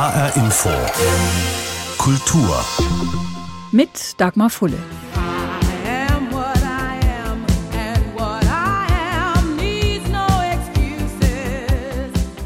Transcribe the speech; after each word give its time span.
HR 0.00 0.34
Info. 0.34 0.70
Kultur. 1.98 2.64
Mit 3.70 4.18
Dagmar 4.18 4.48
Fulle. 4.48 4.78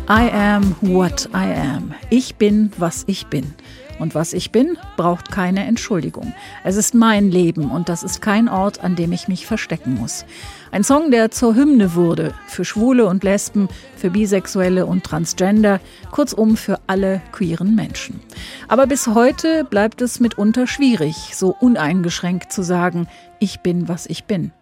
I 0.08 0.28
am 0.30 0.74
what 0.80 1.28
I 1.32 1.52
am. 1.54 1.94
Ich 2.10 2.34
bin, 2.34 2.72
was 2.76 3.04
ich 3.06 3.28
bin. 3.28 3.54
Und 3.98 4.14
was 4.14 4.32
ich 4.32 4.50
bin, 4.50 4.76
braucht 4.96 5.30
keine 5.30 5.64
Entschuldigung. 5.64 6.34
Es 6.64 6.76
ist 6.76 6.94
mein 6.94 7.30
Leben 7.30 7.70
und 7.70 7.88
das 7.88 8.02
ist 8.02 8.20
kein 8.20 8.48
Ort, 8.48 8.82
an 8.82 8.96
dem 8.96 9.12
ich 9.12 9.28
mich 9.28 9.46
verstecken 9.46 9.94
muss. 9.94 10.24
Ein 10.72 10.82
Song, 10.82 11.10
der 11.10 11.30
zur 11.30 11.54
Hymne 11.54 11.94
wurde 11.94 12.34
für 12.48 12.64
Schwule 12.64 13.06
und 13.06 13.22
Lesben, 13.22 13.68
für 13.96 14.10
Bisexuelle 14.10 14.86
und 14.86 15.04
Transgender, 15.04 15.80
kurzum 16.10 16.56
für 16.56 16.80
alle 16.88 17.22
queeren 17.32 17.74
Menschen. 17.74 18.20
Aber 18.66 18.86
bis 18.86 19.06
heute 19.06 19.64
bleibt 19.64 20.02
es 20.02 20.18
mitunter 20.18 20.66
schwierig, 20.66 21.32
so 21.34 21.54
uneingeschränkt 21.60 22.52
zu 22.52 22.62
sagen, 22.62 23.06
ich 23.38 23.60
bin, 23.60 23.88
was 23.88 24.06
ich 24.06 24.24
bin. 24.24 24.52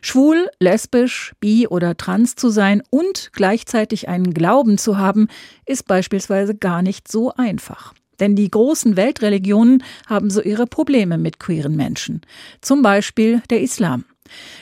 Schwul, 0.00 0.48
lesbisch, 0.58 1.34
bi 1.40 1.66
oder 1.68 1.96
trans 1.96 2.34
zu 2.34 2.48
sein 2.48 2.82
und 2.90 3.30
gleichzeitig 3.32 4.08
einen 4.08 4.34
Glauben 4.34 4.78
zu 4.78 4.98
haben, 4.98 5.28
ist 5.66 5.86
beispielsweise 5.86 6.54
gar 6.54 6.82
nicht 6.82 7.10
so 7.10 7.32
einfach. 7.34 7.94
Denn 8.20 8.36
die 8.36 8.50
großen 8.50 8.96
Weltreligionen 8.96 9.82
haben 10.06 10.30
so 10.30 10.42
ihre 10.42 10.66
Probleme 10.66 11.18
mit 11.18 11.38
queeren 11.38 11.76
Menschen. 11.76 12.22
Zum 12.60 12.82
Beispiel 12.82 13.42
der 13.50 13.60
Islam. 13.60 14.04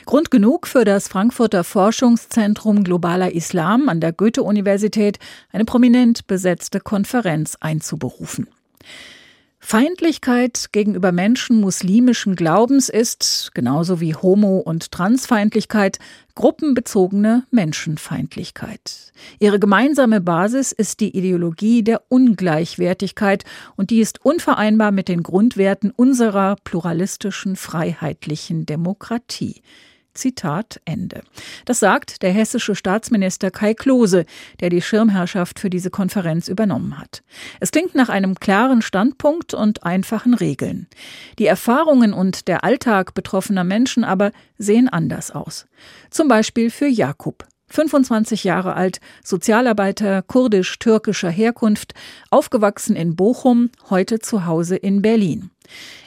Grund 0.05 0.31
genug 0.31 0.67
für 0.67 0.83
das 0.83 1.07
Frankfurter 1.07 1.63
Forschungszentrum 1.63 2.83
Globaler 2.83 3.33
Islam 3.33 3.89
an 3.89 4.01
der 4.01 4.11
Goethe-Universität, 4.11 5.19
eine 5.51 5.65
prominent 5.65 6.27
besetzte 6.27 6.79
Konferenz 6.79 7.57
einzuberufen. 7.59 8.47
Feindlichkeit 9.63 10.69
gegenüber 10.71 11.11
Menschen 11.11 11.61
muslimischen 11.61 12.35
Glaubens 12.35 12.89
ist, 12.89 13.51
genauso 13.53 14.01
wie 14.01 14.15
Homo- 14.15 14.59
und 14.59 14.91
Transfeindlichkeit, 14.91 15.99
gruppenbezogene 16.35 17.43
Menschenfeindlichkeit. 17.51 19.13
Ihre 19.39 19.59
gemeinsame 19.59 20.19
Basis 20.19 20.71
ist 20.71 20.99
die 20.99 21.15
Ideologie 21.15 21.83
der 21.83 22.01
Ungleichwertigkeit 22.09 23.45
und 23.77 23.91
die 23.91 23.99
ist 23.99 24.25
unvereinbar 24.25 24.91
mit 24.91 25.07
den 25.07 25.21
Grundwerten 25.21 25.91
unserer 25.91 26.55
pluralistischen, 26.63 27.55
freiheitlichen 27.55 28.65
Demokratie. 28.65 29.61
Zitat 30.13 30.81
Ende. 30.85 31.21
Das 31.65 31.79
sagt 31.79 32.21
der 32.21 32.31
hessische 32.31 32.75
Staatsminister 32.75 33.51
Kai 33.51 33.73
Klose, 33.73 34.25
der 34.59 34.69
die 34.69 34.81
Schirmherrschaft 34.81 35.59
für 35.59 35.69
diese 35.69 35.89
Konferenz 35.89 36.47
übernommen 36.47 36.99
hat. 36.99 37.23
Es 37.59 37.71
klingt 37.71 37.95
nach 37.95 38.09
einem 38.09 38.35
klaren 38.35 38.81
Standpunkt 38.81 39.53
und 39.53 39.83
einfachen 39.83 40.33
Regeln. 40.33 40.87
Die 41.39 41.45
Erfahrungen 41.45 42.13
und 42.13 42.47
der 42.47 42.63
Alltag 42.63 43.13
betroffener 43.13 43.63
Menschen 43.63 44.03
aber 44.03 44.31
sehen 44.57 44.89
anders 44.89 45.31
aus. 45.31 45.65
Zum 46.09 46.27
Beispiel 46.27 46.69
für 46.69 46.87
Jakub. 46.87 47.47
25 47.71 48.43
Jahre 48.43 48.75
alt, 48.75 48.99
Sozialarbeiter 49.23 50.21
kurdisch-türkischer 50.21 51.29
Herkunft, 51.29 51.93
aufgewachsen 52.29 52.95
in 52.95 53.15
Bochum, 53.15 53.69
heute 53.89 54.19
zu 54.19 54.45
Hause 54.45 54.75
in 54.75 55.01
Berlin. 55.01 55.51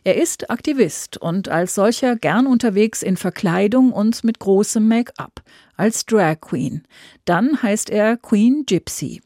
Er 0.05 0.17
ist 0.17 0.51
Aktivist 0.51 1.17
und 1.17 1.49
als 1.49 1.75
solcher 1.75 2.17
gern 2.17 2.47
unterwegs 2.47 3.03
in 3.03 3.17
Verkleidung 3.17 3.93
und 3.93 4.25
mit 4.25 4.39
großem 4.39 4.87
Make-up, 4.87 5.43
als 5.77 6.07
Drag 6.07 6.41
Queen. 6.41 6.83
Dann 7.25 7.63
heißt 7.63 7.91
er 7.91 8.17
Queen 8.17 8.65
Gypsy. 8.67 9.23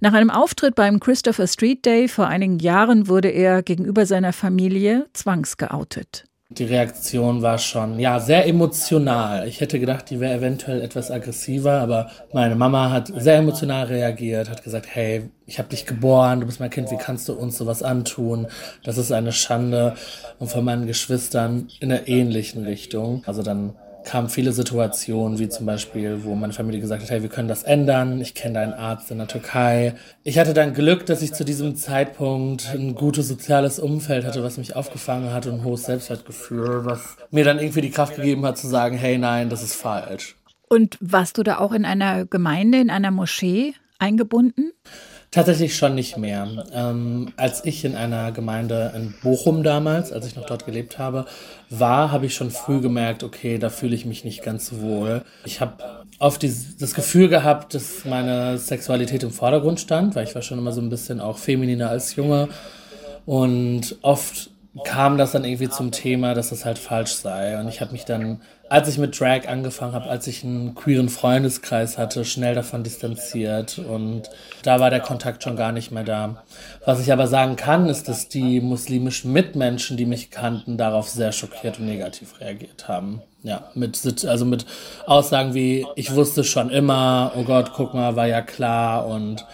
Nach 0.00 0.12
einem 0.12 0.30
Auftritt 0.30 0.74
beim 0.74 1.00
Christopher 1.00 1.46
Street 1.46 1.84
Day 1.84 2.08
vor 2.08 2.28
einigen 2.28 2.58
Jahren 2.58 3.08
wurde 3.08 3.28
er 3.28 3.62
gegenüber 3.62 4.06
seiner 4.06 4.32
Familie 4.32 5.06
zwangsgeoutet. 5.12 6.27
Die 6.50 6.64
Reaktion 6.64 7.42
war 7.42 7.58
schon, 7.58 7.98
ja, 8.00 8.20
sehr 8.20 8.46
emotional. 8.46 9.46
Ich 9.46 9.60
hätte 9.60 9.78
gedacht, 9.78 10.08
die 10.08 10.18
wäre 10.18 10.38
eventuell 10.38 10.80
etwas 10.80 11.10
aggressiver, 11.10 11.72
aber 11.72 12.10
meine 12.32 12.54
Mama 12.56 12.90
hat 12.90 13.12
sehr 13.14 13.36
emotional 13.36 13.84
reagiert, 13.84 14.48
hat 14.48 14.64
gesagt, 14.64 14.86
hey, 14.88 15.28
ich 15.44 15.58
habe 15.58 15.68
dich 15.68 15.84
geboren, 15.84 16.40
du 16.40 16.46
bist 16.46 16.58
mein 16.58 16.70
Kind, 16.70 16.90
wie 16.90 16.96
kannst 16.96 17.28
du 17.28 17.34
uns 17.34 17.58
sowas 17.58 17.82
antun? 17.82 18.46
Das 18.82 18.96
ist 18.96 19.12
eine 19.12 19.32
Schande. 19.32 19.94
Und 20.38 20.48
von 20.48 20.64
meinen 20.64 20.86
Geschwistern 20.86 21.68
in 21.80 21.92
einer 21.92 22.08
ähnlichen 22.08 22.64
Richtung. 22.64 23.22
Also 23.26 23.42
dann 23.42 23.74
kamen 24.08 24.30
viele 24.30 24.52
Situationen, 24.52 25.38
wie 25.38 25.50
zum 25.50 25.66
Beispiel, 25.66 26.24
wo 26.24 26.34
meine 26.34 26.54
Familie 26.54 26.80
gesagt 26.80 27.02
hat, 27.02 27.10
hey, 27.10 27.20
wir 27.20 27.28
können 27.28 27.46
das 27.46 27.62
ändern, 27.62 28.22
ich 28.22 28.34
kenne 28.34 28.54
deinen 28.54 28.72
Arzt 28.72 29.10
in 29.10 29.18
der 29.18 29.26
Türkei. 29.26 29.94
Ich 30.24 30.38
hatte 30.38 30.54
dann 30.54 30.72
Glück, 30.72 31.04
dass 31.04 31.20
ich 31.20 31.34
zu 31.34 31.44
diesem 31.44 31.76
Zeitpunkt 31.76 32.72
ein 32.72 32.94
gutes 32.94 33.28
soziales 33.28 33.78
Umfeld 33.78 34.24
hatte, 34.24 34.42
was 34.42 34.56
mich 34.56 34.74
aufgefangen 34.74 35.34
hat 35.34 35.46
und 35.46 35.56
ein 35.56 35.64
hohes 35.64 35.84
Selbstwertgefühl, 35.84 36.86
was 36.86 37.18
mir 37.30 37.44
dann 37.44 37.58
irgendwie 37.58 37.82
die 37.82 37.90
Kraft 37.90 38.16
gegeben 38.16 38.46
hat 38.46 38.56
zu 38.56 38.66
sagen, 38.66 38.96
hey, 38.96 39.18
nein, 39.18 39.50
das 39.50 39.62
ist 39.62 39.74
falsch. 39.74 40.36
Und 40.68 40.96
warst 41.00 41.36
du 41.36 41.42
da 41.42 41.58
auch 41.58 41.72
in 41.72 41.84
einer 41.84 42.24
Gemeinde, 42.24 42.80
in 42.80 42.88
einer 42.88 43.10
Moschee 43.10 43.74
eingebunden? 43.98 44.72
Tatsächlich 45.30 45.76
schon 45.76 45.94
nicht 45.94 46.16
mehr. 46.16 46.64
Ähm, 46.72 47.32
als 47.36 47.62
ich 47.66 47.84
in 47.84 47.96
einer 47.96 48.32
Gemeinde 48.32 48.92
in 48.96 49.14
Bochum 49.22 49.62
damals, 49.62 50.10
als 50.10 50.26
ich 50.26 50.36
noch 50.36 50.46
dort 50.46 50.64
gelebt 50.64 50.98
habe, 50.98 51.26
war, 51.68 52.10
habe 52.12 52.24
ich 52.24 52.34
schon 52.34 52.50
früh 52.50 52.80
gemerkt, 52.80 53.22
okay, 53.22 53.58
da 53.58 53.68
fühle 53.68 53.94
ich 53.94 54.06
mich 54.06 54.24
nicht 54.24 54.42
ganz 54.42 54.72
wohl. 54.76 55.22
Ich 55.44 55.60
habe 55.60 56.06
oft 56.18 56.40
die, 56.40 56.54
das 56.80 56.94
Gefühl 56.94 57.28
gehabt, 57.28 57.74
dass 57.74 58.06
meine 58.06 58.56
Sexualität 58.56 59.22
im 59.22 59.30
Vordergrund 59.30 59.80
stand, 59.80 60.16
weil 60.16 60.24
ich 60.24 60.34
war 60.34 60.40
schon 60.40 60.58
immer 60.58 60.72
so 60.72 60.80
ein 60.80 60.88
bisschen 60.88 61.20
auch 61.20 61.36
femininer 61.36 61.90
als 61.90 62.16
Junge. 62.16 62.48
Und 63.26 63.96
oft 64.00 64.50
kam 64.84 65.18
das 65.18 65.32
dann 65.32 65.44
irgendwie 65.44 65.68
zum 65.68 65.92
Thema, 65.92 66.32
dass 66.32 66.48
das 66.50 66.64
halt 66.64 66.78
falsch 66.78 67.12
sei. 67.12 67.60
Und 67.60 67.68
ich 67.68 67.82
habe 67.82 67.92
mich 67.92 68.06
dann 68.06 68.40
als 68.68 68.88
ich 68.88 68.98
mit 68.98 69.18
Drag 69.18 69.48
angefangen 69.48 69.94
habe, 69.94 70.08
als 70.08 70.26
ich 70.26 70.44
einen 70.44 70.74
queeren 70.74 71.08
Freundeskreis 71.08 71.98
hatte, 71.98 72.24
schnell 72.24 72.54
davon 72.54 72.82
distanziert 72.82 73.78
und 73.78 74.24
da 74.62 74.80
war 74.80 74.90
der 74.90 75.00
Kontakt 75.00 75.42
schon 75.42 75.56
gar 75.56 75.72
nicht 75.72 75.90
mehr 75.90 76.04
da. 76.04 76.44
Was 76.84 77.00
ich 77.00 77.12
aber 77.12 77.26
sagen 77.26 77.56
kann, 77.56 77.88
ist, 77.88 78.08
dass 78.08 78.28
die 78.28 78.60
muslimischen 78.60 79.32
Mitmenschen, 79.32 79.96
die 79.96 80.06
mich 80.06 80.30
kannten, 80.30 80.76
darauf 80.76 81.08
sehr 81.08 81.32
schockiert 81.32 81.78
und 81.78 81.86
negativ 81.86 82.40
reagiert 82.40 82.88
haben. 82.88 83.22
Ja, 83.42 83.70
mit, 83.74 84.24
also 84.26 84.44
mit 84.44 84.66
Aussagen 85.06 85.54
wie, 85.54 85.86
ich 85.94 86.14
wusste 86.14 86.44
schon 86.44 86.70
immer, 86.70 87.32
oh 87.36 87.44
Gott, 87.44 87.72
guck 87.74 87.94
mal, 87.94 88.16
war 88.16 88.26
ja 88.26 88.42
klar 88.42 89.06
und 89.06 89.46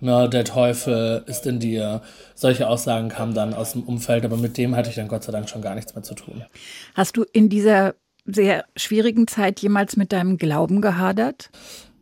ne, 0.00 0.28
der 0.28 0.44
Teufel 0.44 1.24
ist 1.26 1.46
in 1.46 1.58
dir. 1.58 2.02
Solche 2.34 2.68
Aussagen 2.68 3.08
kamen 3.08 3.34
dann 3.34 3.52
aus 3.54 3.72
dem 3.72 3.82
Umfeld, 3.82 4.24
aber 4.24 4.36
mit 4.36 4.58
dem 4.58 4.76
hatte 4.76 4.90
ich 4.90 4.96
dann 4.96 5.08
Gott 5.08 5.24
sei 5.24 5.32
Dank 5.32 5.48
schon 5.48 5.62
gar 5.62 5.74
nichts 5.74 5.94
mehr 5.94 6.02
zu 6.02 6.14
tun. 6.14 6.44
Hast 6.94 7.16
du 7.16 7.24
in 7.32 7.48
dieser 7.48 7.94
sehr 8.24 8.64
schwierigen 8.76 9.26
Zeit 9.26 9.60
jemals 9.60 9.96
mit 9.96 10.12
deinem 10.12 10.38
Glauben 10.38 10.80
gehadert? 10.80 11.50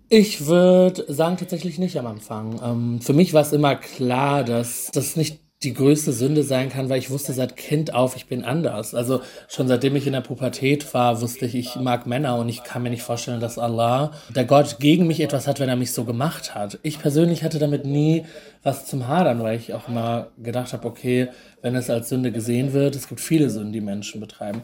Ich 0.08 0.46
würde 0.46 1.04
sagen, 1.12 1.36
tatsächlich 1.36 1.78
nicht 1.78 1.98
am 1.98 2.06
Anfang. 2.06 2.60
Ähm, 2.64 3.00
für 3.00 3.12
mich 3.12 3.32
war 3.32 3.42
es 3.42 3.52
immer 3.52 3.76
klar, 3.76 4.42
dass 4.44 4.90
das 4.92 5.14
nicht 5.14 5.40
die 5.62 5.74
größte 5.74 6.12
Sünde 6.12 6.42
sein 6.42 6.70
kann, 6.70 6.88
weil 6.88 6.98
ich 6.98 7.10
wusste 7.10 7.34
seit 7.34 7.54
Kind 7.54 7.92
auf, 7.92 8.16
ich 8.16 8.26
bin 8.26 8.44
anders. 8.44 8.94
Also 8.94 9.20
schon 9.46 9.68
seitdem 9.68 9.94
ich 9.94 10.06
in 10.06 10.14
der 10.14 10.22
Pubertät 10.22 10.94
war, 10.94 11.20
wusste 11.20 11.44
ich, 11.44 11.54
ich 11.54 11.76
mag 11.76 12.06
Männer 12.06 12.38
und 12.38 12.48
ich 12.48 12.64
kann 12.64 12.82
mir 12.82 12.88
nicht 12.88 13.02
vorstellen, 13.02 13.40
dass 13.40 13.58
Allah, 13.58 14.12
der 14.34 14.46
Gott, 14.46 14.78
gegen 14.80 15.06
mich 15.06 15.20
etwas 15.20 15.46
hat, 15.46 15.60
wenn 15.60 15.68
er 15.68 15.76
mich 15.76 15.92
so 15.92 16.04
gemacht 16.04 16.54
hat. 16.54 16.78
Ich 16.82 16.98
persönlich 16.98 17.44
hatte 17.44 17.58
damit 17.58 17.84
nie 17.84 18.24
was 18.62 18.86
zum 18.86 19.06
Hadern, 19.06 19.42
weil 19.42 19.58
ich 19.58 19.74
auch 19.74 19.86
immer 19.86 20.28
gedacht 20.38 20.72
habe, 20.72 20.88
okay, 20.88 21.28
wenn 21.60 21.74
es 21.74 21.90
als 21.90 22.08
Sünde 22.08 22.32
gesehen 22.32 22.72
wird, 22.72 22.96
es 22.96 23.06
gibt 23.06 23.20
viele 23.20 23.50
Sünden, 23.50 23.72
die 23.72 23.82
Menschen 23.82 24.18
betreiben. 24.18 24.62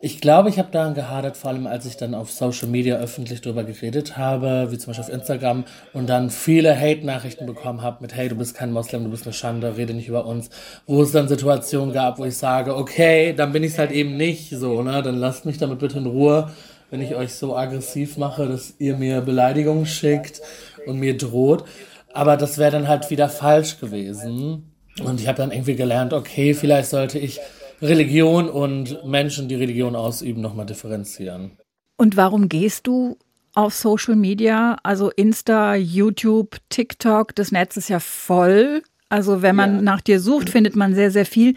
Ich 0.00 0.20
glaube, 0.20 0.48
ich 0.48 0.60
habe 0.60 0.70
daran 0.70 0.94
gehadert, 0.94 1.36
vor 1.36 1.50
allem 1.50 1.66
als 1.66 1.84
ich 1.84 1.96
dann 1.96 2.14
auf 2.14 2.30
Social 2.30 2.68
Media 2.68 2.98
öffentlich 2.98 3.40
darüber 3.40 3.64
geredet 3.64 4.16
habe, 4.16 4.68
wie 4.70 4.78
zum 4.78 4.92
Beispiel 4.92 5.04
auf 5.06 5.12
Instagram, 5.12 5.64
und 5.92 6.08
dann 6.08 6.30
viele 6.30 6.78
Hate-Nachrichten 6.78 7.46
bekommen 7.46 7.82
habe 7.82 8.02
mit, 8.02 8.14
hey, 8.14 8.28
du 8.28 8.36
bist 8.36 8.54
kein 8.54 8.70
Moslem, 8.70 9.02
du 9.02 9.10
bist 9.10 9.24
eine 9.24 9.32
Schande, 9.32 9.76
rede 9.76 9.94
nicht 9.94 10.06
über 10.06 10.24
uns. 10.24 10.50
Wo 10.86 11.02
es 11.02 11.10
dann 11.10 11.26
Situationen 11.26 11.92
gab, 11.92 12.20
wo 12.20 12.24
ich 12.24 12.36
sage, 12.36 12.76
okay, 12.76 13.32
dann 13.32 13.50
bin 13.50 13.64
ich 13.64 13.72
es 13.72 13.78
halt 13.80 13.90
eben 13.90 14.16
nicht 14.16 14.50
so, 14.50 14.84
ne? 14.84 15.02
Dann 15.02 15.16
lasst 15.16 15.46
mich 15.46 15.58
damit 15.58 15.80
bitte 15.80 15.98
in 15.98 16.06
Ruhe, 16.06 16.52
wenn 16.90 17.02
ich 17.02 17.16
euch 17.16 17.34
so 17.34 17.56
aggressiv 17.56 18.18
mache, 18.18 18.46
dass 18.46 18.74
ihr 18.78 18.96
mir 18.96 19.20
Beleidigungen 19.20 19.84
schickt 19.84 20.40
und 20.86 21.00
mir 21.00 21.16
droht. 21.16 21.64
Aber 22.12 22.36
das 22.36 22.56
wäre 22.56 22.70
dann 22.70 22.86
halt 22.86 23.10
wieder 23.10 23.28
falsch 23.28 23.80
gewesen. 23.80 24.70
Und 25.04 25.20
ich 25.20 25.26
habe 25.26 25.38
dann 25.38 25.50
irgendwie 25.50 25.74
gelernt, 25.74 26.12
okay, 26.12 26.54
vielleicht 26.54 26.90
sollte 26.90 27.18
ich 27.18 27.40
Religion 27.80 28.48
und 28.48 29.04
Menschen, 29.04 29.48
die 29.48 29.54
Religion 29.54 29.96
ausüben, 29.96 30.40
nochmal 30.40 30.66
differenzieren. 30.66 31.58
Und 31.96 32.16
warum 32.16 32.48
gehst 32.48 32.86
du 32.86 33.18
auf 33.54 33.74
Social 33.74 34.14
Media, 34.14 34.76
also 34.82 35.10
Insta, 35.10 35.74
YouTube, 35.74 36.58
TikTok, 36.68 37.34
das 37.34 37.50
Netz 37.50 37.76
ist 37.76 37.88
ja 37.88 37.98
voll. 37.98 38.82
Also 39.08 39.42
wenn 39.42 39.56
man 39.56 39.76
ja. 39.76 39.82
nach 39.82 40.00
dir 40.00 40.20
sucht, 40.20 40.50
findet 40.50 40.76
man 40.76 40.94
sehr, 40.94 41.10
sehr 41.10 41.26
viel. 41.26 41.54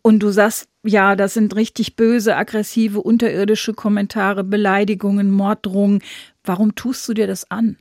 Und 0.00 0.20
du 0.20 0.30
sagst, 0.30 0.68
ja, 0.84 1.16
das 1.16 1.34
sind 1.34 1.56
richtig 1.56 1.96
böse, 1.96 2.36
aggressive, 2.36 3.00
unterirdische 3.00 3.74
Kommentare, 3.74 4.44
Beleidigungen, 4.44 5.30
Morddrohungen. 5.30 6.02
Warum 6.44 6.74
tust 6.74 7.08
du 7.08 7.14
dir 7.14 7.26
das 7.26 7.50
an? 7.50 7.76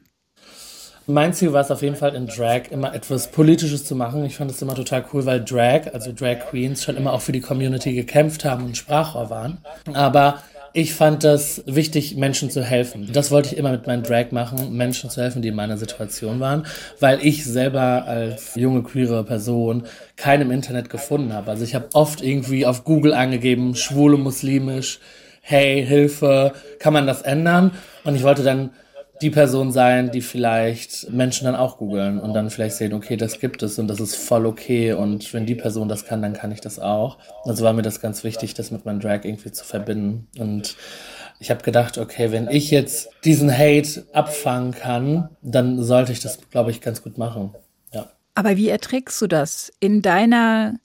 Mein 1.06 1.34
Ziel 1.34 1.52
war 1.52 1.60
es 1.60 1.70
auf 1.70 1.82
jeden 1.82 1.98
Fall 1.98 2.16
in 2.16 2.28
Drag 2.28 2.72
immer 2.72 2.96
etwas 2.96 3.30
Politisches 3.30 3.84
zu 3.84 3.94
machen. 3.94 4.24
Ich 4.24 4.38
fand 4.38 4.50
es 4.50 4.62
immer 4.62 4.74
total 4.74 5.04
cool, 5.12 5.26
weil 5.26 5.44
Drag, 5.44 5.94
also 5.94 6.14
Drag 6.14 6.40
Queens, 6.50 6.82
schon 6.82 6.96
immer 6.96 7.12
auch 7.12 7.20
für 7.20 7.34
die 7.34 7.42
Community 7.42 7.94
gekämpft 7.94 8.46
haben 8.46 8.64
und 8.64 8.78
Sprachrohr 8.78 9.30
waren. 9.30 9.58
Aber 9.92 10.42
ich 10.72 10.94
fand 10.94 11.26
das 11.26 11.62
wichtig, 11.66 12.16
Menschen 12.16 12.50
zu 12.50 12.64
helfen. 12.64 13.10
Das 13.12 13.32
wollte 13.32 13.50
ich 13.50 13.58
immer 13.58 13.72
mit 13.72 13.86
meinem 13.86 14.04
Drag 14.04 14.32
machen, 14.32 14.78
Menschen 14.78 15.10
zu 15.10 15.22
helfen, 15.22 15.42
die 15.42 15.50
in 15.50 15.56
meiner 15.56 15.78
Situation 15.78 16.40
waren, 16.40 16.66
weil 17.02 17.20
ich 17.22 17.44
selber 17.44 18.06
als 18.08 18.56
junge 18.56 18.82
queere 18.82 19.26
Person 19.26 19.84
keinen 20.16 20.44
im 20.44 20.52
Internet 20.52 20.90
gefunden 20.90 21.34
habe. 21.34 21.52
Also 21.52 21.66
ich 21.66 21.76
habe 21.76 21.90
oft 21.92 22.22
irgendwie 22.22 22.66
auf 22.66 22.86
Google 22.86 23.14
angegeben, 23.14 23.76
schwule 23.76 24.18
muslimisch, 24.18 25.00
hey, 25.42 25.86
Hilfe, 25.86 26.54
kann 26.80 26.94
man 26.94 27.08
das 27.08 27.22
ändern? 27.24 27.72
Und 28.06 28.16
ich 28.16 28.24
wollte 28.24 28.44
dann 28.44 28.70
die 29.24 29.30
Person 29.30 29.72
sein, 29.72 30.12
die 30.12 30.22
vielleicht 30.22 31.10
Menschen 31.10 31.46
dann 31.46 31.56
auch 31.56 31.78
googeln 31.78 32.20
und 32.20 32.34
dann 32.34 32.50
vielleicht 32.50 32.76
sehen, 32.76 32.94
okay, 32.94 33.16
das 33.16 33.40
gibt 33.40 33.64
es 33.64 33.80
und 33.80 33.88
das 33.88 34.02
ist 34.02 34.16
voll 34.16 34.46
okay 34.46 34.94
und 34.94 35.34
wenn 35.34 35.46
die 35.46 35.56
Person 35.56 35.88
das 35.88 36.06
kann, 36.06 36.22
dann 36.22 36.34
kann 36.34 36.52
ich 36.52 36.60
das 36.60 36.78
auch. 36.78 37.18
Also 37.46 37.64
war 37.64 37.72
mir 37.72 37.82
das 37.82 38.02
ganz 38.02 38.24
wichtig, 38.24 38.54
das 38.54 38.70
mit 38.70 38.86
meinem 38.86 39.00
Drag 39.00 39.24
irgendwie 39.24 39.52
zu 39.52 39.64
verbinden 39.64 40.28
und 40.38 40.76
ich 41.40 41.50
habe 41.52 41.64
gedacht, 41.64 41.98
okay, 41.98 42.32
wenn 42.32 42.50
ich 42.50 42.70
jetzt 42.70 43.10
diesen 43.24 43.52
Hate 43.52 44.06
abfangen 44.14 44.72
kann, 44.72 45.30
dann 45.42 45.82
sollte 45.82 46.12
ich 46.12 46.20
das, 46.20 46.40
glaube 46.52 46.72
ich, 46.72 46.82
ganz 46.82 47.02
gut 47.02 47.18
machen. 47.18 47.54
Ja. 47.94 48.10
Aber 48.36 48.58
wie 48.58 48.70
erträgst 48.70 49.22
du 49.22 49.28
das 49.28 49.72
in 49.80 50.02
deiner 50.02 50.76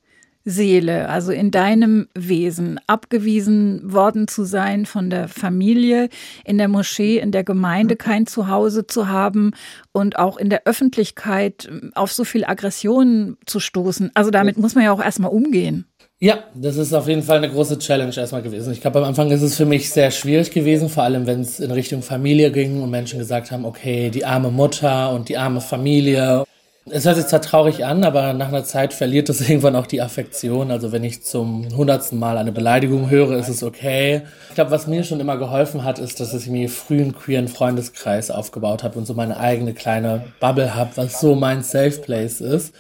Seele, 0.49 1.09
also 1.09 1.31
in 1.31 1.50
deinem 1.50 2.09
Wesen, 2.15 2.81
abgewiesen 2.87 3.93
worden 3.93 4.29
zu 4.29 4.45
sein 4.45 4.87
von 4.87 5.11
der 5.11 5.29
Familie, 5.29 6.09
in 6.45 6.59
der 6.59 6.69
Moschee, 6.69 7.19
in 7.19 7.33
der 7.33 7.45
Gemeinde 7.45 7.97
kein 7.97 8.27
Zuhause 8.27 8.87
zu 8.87 9.09
haben 9.09 9.53
und 9.93 10.19
auch 10.19 10.39
in 10.39 10.49
der 10.49 10.62
Öffentlichkeit 10.65 11.69
auf 11.95 12.12
so 12.12 12.25
viel 12.25 12.45
Aggression 12.45 13.37
zu 13.47 13.61
stoßen. 13.61 14.11
Also 14.15 14.31
damit 14.31 14.56
muss 14.59 14.75
man 14.75 14.85
ja 14.85 14.93
auch 14.93 15.03
erstmal 15.03 15.31
umgehen. 15.31 15.87
Ja, 16.21 16.45
das 16.55 16.77
ist 16.77 16.93
auf 16.95 17.06
jeden 17.06 17.23
Fall 17.23 17.37
eine 17.37 17.49
große 17.49 17.79
Challenge 17.79 18.12
erstmal 18.17 18.43
gewesen. 18.43 18.73
Ich 18.73 18.81
glaube, 18.81 18.99
am 18.99 19.05
Anfang 19.05 19.31
ist 19.31 19.43
es 19.43 19.56
für 19.56 19.67
mich 19.67 19.91
sehr 19.91 20.11
schwierig 20.11 20.50
gewesen, 20.50 20.89
vor 20.89 21.05
allem 21.05 21.27
wenn 21.29 21.43
es 21.43 21.61
in 21.61 21.71
Richtung 21.71 22.03
Familie 22.03 22.50
ging 22.50 22.83
und 22.83 22.91
Menschen 22.91 23.21
gesagt 23.21 23.53
haben, 23.53 23.65
okay, 23.65 24.11
die 24.11 24.25
arme 24.25 24.50
Mutter 24.50 25.12
und 25.12 25.29
die 25.29 25.39
arme 25.39 25.61
Familie. 25.61 26.45
Es 26.90 27.05
hört 27.05 27.17
sich 27.17 27.26
zwar 27.26 27.40
traurig 27.40 27.85
an, 27.85 28.05
aber 28.05 28.32
nach 28.32 28.49
einer 28.49 28.64
Zeit 28.64 28.93
verliert 28.93 29.29
es 29.29 29.40
irgendwann 29.49 29.76
auch 29.76 29.87
die 29.87 30.02
Affektion. 30.02 30.70
Also 30.70 30.93
wenn 30.93 31.05
ich 31.05 31.23
zum 31.23 31.69
hundertsten 31.76 32.19
Mal 32.19 32.38
eine 32.38 32.52
Beleidigung 32.52 33.11
höre, 33.11 33.37
ist 33.38 33.49
es 33.49 33.62
okay. 33.62 34.23
Ich 34.49 34.55
glaube, 34.55 34.70
was 34.70 34.87
mir 34.87 35.05
schon 35.05 35.20
immer 35.20 35.37
geholfen 35.37 35.85
hat, 35.85 35.99
ist, 35.99 36.20
dass 36.20 36.35
ich 36.35 36.49
mir 36.49 36.69
früh 36.69 37.00
einen 37.00 37.14
queeren 37.14 37.49
Freundeskreis 37.49 38.31
aufgebaut 38.31 38.82
habe 38.82 38.99
und 38.99 39.06
so 39.06 39.14
meine 39.14 39.38
eigene 39.38 39.75
kleine 39.75 40.25
Bubble 40.40 40.75
habe, 40.75 40.90
was 40.96 41.20
so 41.20 41.35
mein 41.35 41.62
Safe 41.62 41.99
Place 42.00 42.40
ist. 42.40 42.75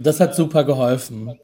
Das 0.00 0.20
hat 0.20 0.34
super 0.34 0.64
geholfen. 0.64 1.38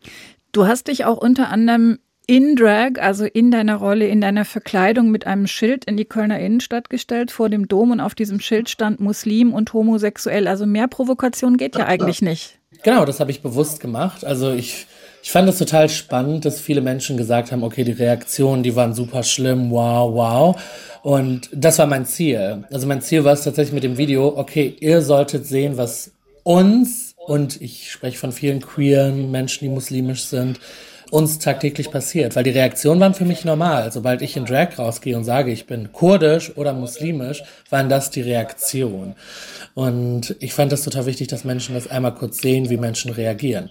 Du 0.52 0.66
hast 0.66 0.88
dich 0.88 1.04
auch 1.04 1.18
unter 1.18 1.50
anderem 1.50 1.98
in 2.28 2.56
Drag, 2.56 3.00
also 3.00 3.25
in 3.25 3.50
deiner 3.50 3.76
Rolle, 3.76 4.06
in 4.06 4.20
deiner 4.20 4.44
Verkleidung 4.44 5.10
mit 5.10 5.26
einem 5.26 5.46
Schild 5.46 5.86
in 5.86 5.96
die 5.96 6.04
Kölner 6.04 6.38
Innenstadt 6.38 6.90
gestellt 6.90 7.30
vor 7.30 7.48
dem 7.48 7.69
Dom 7.69 7.90
und 7.90 8.00
auf 8.00 8.14
diesem 8.14 8.38
Schild 8.38 8.69
stand 8.69 9.00
Muslim 9.00 9.54
und 9.54 9.72
homosexuell. 9.72 10.46
Also 10.46 10.66
mehr 10.66 10.88
Provokation 10.88 11.56
geht 11.56 11.76
ja 11.76 11.86
eigentlich 11.86 12.20
nicht. 12.20 12.58
Genau, 12.82 13.06
das 13.06 13.19
habe 13.19 13.30
ich 13.30 13.40
bewusst 13.40 13.80
gemacht. 13.80 14.26
Also 14.26 14.52
ich, 14.52 14.86
ich 15.22 15.30
fand 15.30 15.48
es 15.48 15.56
total 15.56 15.88
spannend, 15.88 16.44
dass 16.44 16.60
viele 16.60 16.82
Menschen 16.82 17.16
gesagt 17.16 17.50
haben, 17.50 17.62
okay, 17.62 17.82
die 17.82 17.92
Reaktionen, 17.92 18.62
die 18.62 18.76
waren 18.76 18.92
super 18.92 19.22
schlimm, 19.22 19.70
wow, 19.70 20.12
wow. 20.12 20.62
Und 21.02 21.48
das 21.54 21.78
war 21.78 21.86
mein 21.86 22.04
Ziel. 22.04 22.66
Also 22.70 22.86
mein 22.86 23.00
Ziel 23.00 23.25
war 23.25 23.32
es 23.32 23.44
tatsächlich 23.44 23.72
mit 23.72 23.84
dem 23.84 23.96
Video, 23.96 24.36
okay, 24.36 24.76
ihr 24.80 25.00
solltet 25.00 25.46
sehen, 25.46 25.78
was 25.78 26.12
uns 26.42 27.14
und 27.16 27.58
ich 27.62 27.90
spreche 27.90 28.19
von 28.19 28.32
vielen 28.32 28.60
queeren 28.60 29.30
Menschen, 29.30 29.64
die 29.64 29.70
muslimisch 29.70 30.25
sind, 30.25 30.60
uns 31.10 31.38
tagtäglich 31.38 31.90
passiert, 31.90 32.37
weil 32.37 32.44
die 32.44 32.50
Reaktionen 32.50 33.00
waren 33.00 33.14
für 33.14 33.25
mich 33.25 33.44
normal. 33.44 33.90
Sobald 33.93 34.22
ich 34.22 34.37
in 34.37 34.44
Drag 34.44 34.78
rausgehe 34.78 35.16
und 35.16 35.25
sage, 35.25 35.50
ich 35.50 35.66
bin 35.66 35.93
kurdisch 35.93 36.56
oder 36.56 36.72
muslimisch, 36.72 37.43
waren 37.70 37.88
das 37.88 38.10
die 38.10 38.22
Reaktionen. 38.22 39.14
Und 39.75 40.37
ich 40.40 40.55
fand 40.55 40.72
das 40.72 40.82
total 40.82 41.06
wichtig, 41.06 41.28
dass 41.28 41.44
Menschen 41.44 41.75
das 41.75 41.88
einmal 41.88 42.14
kurz 42.14 42.38
sehen, 42.38 42.70
wie 42.70 42.76
Menschen 42.76 43.12
reagieren. 43.12 43.70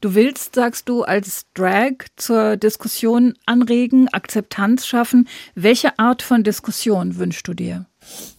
Du 0.00 0.14
willst, 0.14 0.54
sagst 0.54 0.88
du, 0.88 1.02
als 1.02 1.46
Drag 1.54 1.92
zur 2.16 2.56
Diskussion 2.56 3.34
anregen, 3.46 4.08
Akzeptanz 4.08 4.86
schaffen. 4.86 5.28
Welche 5.54 5.98
Art 5.98 6.22
von 6.22 6.44
Diskussion 6.44 7.16
wünschst 7.16 7.48
du 7.48 7.54
dir? 7.54 7.86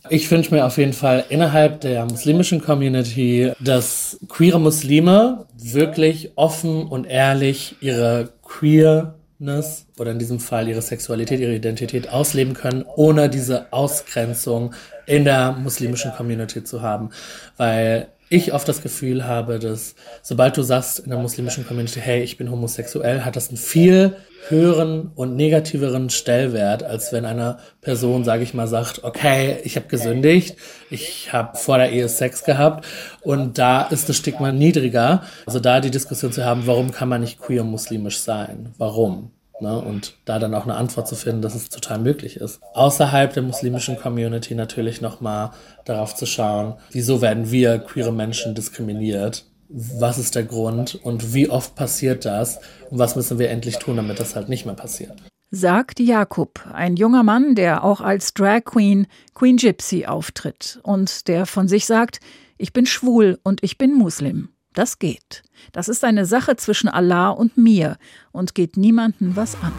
Ich 0.10 0.30
wünsche 0.30 0.54
mir 0.54 0.66
auf 0.66 0.78
jeden 0.78 0.94
Fall 0.94 1.26
innerhalb 1.30 1.82
der 1.82 2.06
muslimischen 2.06 2.62
Community, 2.62 3.52
dass 3.60 4.20
queere 4.30 4.60
Muslime 4.60 5.48
wirklich 5.58 6.32
offen 6.36 6.86
und 6.86 7.06
ehrlich 7.06 7.76
ihre 7.82 8.30
Queerness 8.46 9.88
oder 10.00 10.12
in 10.12 10.20
diesem 10.20 10.40
Fall 10.40 10.70
ihre 10.70 10.82
Sexualität, 10.82 11.42
ihre 11.42 11.56
Identität 11.56 12.10
ausleben 12.10 12.54
können, 12.54 12.86
ohne 12.96 13.30
diese 13.30 13.74
Ausgrenzung 13.74 14.74
in 15.06 15.26
der 15.26 15.52
muslimischen 15.52 16.14
Community 16.14 16.64
zu 16.64 16.82
haben. 16.82 17.10
Weil 17.58 18.08
ich 18.30 18.54
oft 18.54 18.68
das 18.68 18.82
Gefühl 18.82 19.26
habe, 19.26 19.60
dass 19.60 19.96
sobald 20.22 20.58
du 20.58 20.64
sagst 20.64 21.00
in 21.00 21.10
der 21.10 21.20
muslimischen 21.20 21.66
Community, 21.66 22.00
hey, 22.00 22.24
ich 22.24 22.38
bin 22.38 22.50
homosexuell, 22.50 23.24
hat 23.24 23.36
das 23.36 23.50
einen 23.50 23.58
viel 23.58 24.16
höheren 24.48 25.12
und 25.16 25.36
negativeren 25.36 26.10
Stellwert, 26.10 26.84
als 26.84 27.12
wenn 27.12 27.26
eine 27.26 27.58
Person, 27.82 28.24
sage 28.24 28.44
ich 28.44 28.54
mal, 28.54 28.68
sagt, 28.68 29.04
okay, 29.04 29.58
ich 29.64 29.76
habe 29.76 29.88
gesündigt, 29.88 30.56
ich 30.90 31.34
habe 31.34 31.58
vor 31.58 31.78
der 31.78 31.92
Ehe 31.92 32.10
Sex 32.10 32.44
gehabt 32.44 32.86
und 33.22 33.58
da 33.58 33.84
ist 33.84 34.10
das 34.10 34.18
Stigma 34.18 34.52
niedriger. 34.52 35.24
Also 35.46 35.60
da 35.60 35.80
die 35.80 35.92
Diskussion 35.92 36.32
zu 36.32 36.46
haben, 36.46 36.68
warum 36.68 36.92
kann 36.92 37.10
man 37.10 37.22
nicht 37.22 37.40
queer 37.40 37.64
muslimisch 37.64 38.20
sein? 38.20 38.74
Warum? 38.78 39.32
Ne? 39.62 39.80
Und 39.80 40.16
da 40.26 40.40
dann 40.40 40.54
auch 40.54 40.64
eine 40.64 40.76
Antwort 40.76 41.08
zu 41.08 41.16
finden, 41.16 41.42
dass 41.42 41.56
es 41.56 41.70
total 41.70 42.00
möglich 42.00 42.38
ist. 42.38 42.62
Außerhalb 42.74 43.34
der 43.34 43.44
muslimischen 43.44 43.98
Community 43.98 44.56
natürlich 44.56 45.02
nochmal 45.02 45.52
darauf 45.86 46.16
zu 46.16 46.26
schauen, 46.26 46.76
wieso 46.92 47.22
werden 47.22 47.52
wir 47.52 47.80
queere 47.80 48.12
Menschen 48.12 48.56
diskriminiert 48.56 49.46
was 49.68 50.18
ist 50.18 50.36
der 50.36 50.44
Grund 50.44 50.96
und 50.96 51.34
wie 51.34 51.50
oft 51.50 51.76
passiert 51.76 52.26
das 52.26 52.60
und 52.90 53.00
was 53.00 53.16
müssen 53.16 53.40
wir 53.40 53.50
endlich 53.50 53.78
tun, 53.78 53.98
damit 53.98 54.20
das 54.20 54.36
halt 54.36 54.50
nicht 54.50 54.66
mehr 54.66 54.76
passiert. 54.76 55.14
Sagt 55.52 56.00
Jakob, 56.00 56.66
ein 56.74 56.96
junger 56.96 57.24
Mann, 57.24 57.56
der 57.56 57.84
auch 57.84 58.02
als 58.02 58.34
Drag 58.34 58.64
Queen 58.66 59.08
Queen 59.34 59.58
Gypsy 59.58 60.06
auftritt 60.06 60.80
und 60.84 61.28
der 61.28 61.46
von 61.46 61.68
sich 61.68 61.86
sagt, 61.86 62.20
ich 62.58 62.74
bin 62.74 62.86
schwul 62.86 63.40
und 63.44 63.64
ich 63.64 63.78
bin 63.78 63.94
Muslim. 63.94 64.50
Das 64.76 65.00
geht. 65.00 65.44
Das 65.72 65.88
ist 65.88 66.04
eine 66.04 66.26
Sache 66.26 66.58
zwischen 66.58 66.90
Allah 66.90 67.30
und 67.30 67.58
mir 67.58 67.98
und 68.32 68.54
geht 68.56 68.78
niemanden 68.78 69.36
was 69.36 69.56
an. 69.64 69.74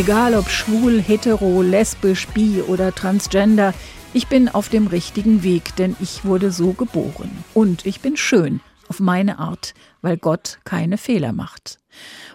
Egal 0.00 0.34
ob 0.34 0.48
schwul, 0.48 0.98
hetero, 0.98 1.60
lesbisch, 1.60 2.26
bi 2.28 2.62
oder 2.66 2.94
transgender, 2.94 3.74
ich 4.14 4.28
bin 4.28 4.48
auf 4.48 4.70
dem 4.70 4.86
richtigen 4.86 5.42
Weg, 5.42 5.76
denn 5.76 5.94
ich 6.00 6.24
wurde 6.24 6.52
so 6.52 6.72
geboren. 6.72 7.30
Und 7.52 7.84
ich 7.84 8.00
bin 8.00 8.16
schön, 8.16 8.60
auf 8.88 8.98
meine 8.98 9.38
Art, 9.38 9.74
weil 10.00 10.16
Gott 10.16 10.58
keine 10.64 10.96
Fehler 10.96 11.34
macht. 11.34 11.80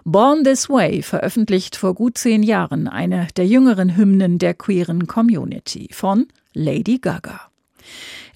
Born 0.04 0.44
This 0.44 0.70
Way 0.70 1.02
veröffentlicht 1.02 1.76
vor 1.76 1.96
gut 1.96 2.20
zehn 2.20 2.44
Jahren 2.44 2.88
eine 2.88 3.30
der 3.36 3.48
jüngeren 3.48 3.98
Hymnen 3.98 4.38
der 4.38 4.54
queeren 4.54 5.08
Community 5.08 5.90
von 5.92 6.28
Lady 6.54 7.00
Gaga. 7.00 7.50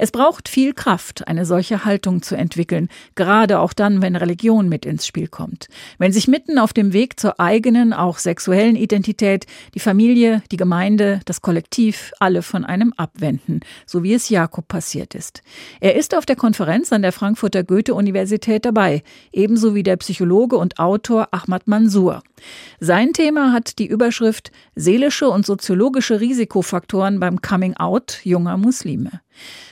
Es 0.01 0.11
braucht 0.11 0.47
viel 0.47 0.73
Kraft, 0.73 1.27
eine 1.27 1.45
solche 1.45 1.83
Haltung 1.83 2.21
zu 2.21 2.37
entwickeln, 2.37 2.87
gerade 3.15 3.59
auch 3.59 3.73
dann, 3.73 4.01
wenn 4.01 4.15
Religion 4.15 4.69
mit 4.69 4.85
ins 4.85 5.05
Spiel 5.05 5.27
kommt. 5.27 5.67
Wenn 5.97 6.13
sich 6.13 6.29
mitten 6.29 6.57
auf 6.57 6.71
dem 6.71 6.93
Weg 6.93 7.19
zur 7.19 7.37
eigenen, 7.37 7.91
auch 7.91 8.17
sexuellen 8.17 8.77
Identität 8.77 9.45
die 9.75 9.81
Familie, 9.81 10.41
die 10.53 10.57
Gemeinde, 10.57 11.19
das 11.25 11.41
Kollektiv 11.41 12.13
alle 12.21 12.43
von 12.43 12.63
einem 12.63 12.93
abwenden, 12.95 13.59
so 13.85 14.01
wie 14.01 14.13
es 14.13 14.29
Jakob 14.29 14.69
passiert 14.69 15.15
ist. 15.15 15.43
Er 15.81 15.97
ist 15.97 16.15
auf 16.15 16.25
der 16.25 16.37
Konferenz 16.37 16.93
an 16.93 17.01
der 17.01 17.11
Frankfurter 17.11 17.65
Goethe-Universität 17.65 18.63
dabei, 18.63 19.03
ebenso 19.33 19.75
wie 19.75 19.83
der 19.83 19.97
Psychologe 19.97 20.55
und 20.55 20.79
Autor 20.79 21.27
Ahmad 21.31 21.67
Mansour. 21.67 22.23
Sein 22.79 23.11
Thema 23.11 23.51
hat 23.51 23.79
die 23.79 23.87
Überschrift 23.87 24.51
Seelische 24.75 25.29
und 25.29 25.45
soziologische 25.45 26.21
Risikofaktoren 26.21 27.19
beim 27.19 27.41
Coming 27.41 27.75
Out 27.75 28.21
junger 28.23 28.55
Muslime. 28.55 29.19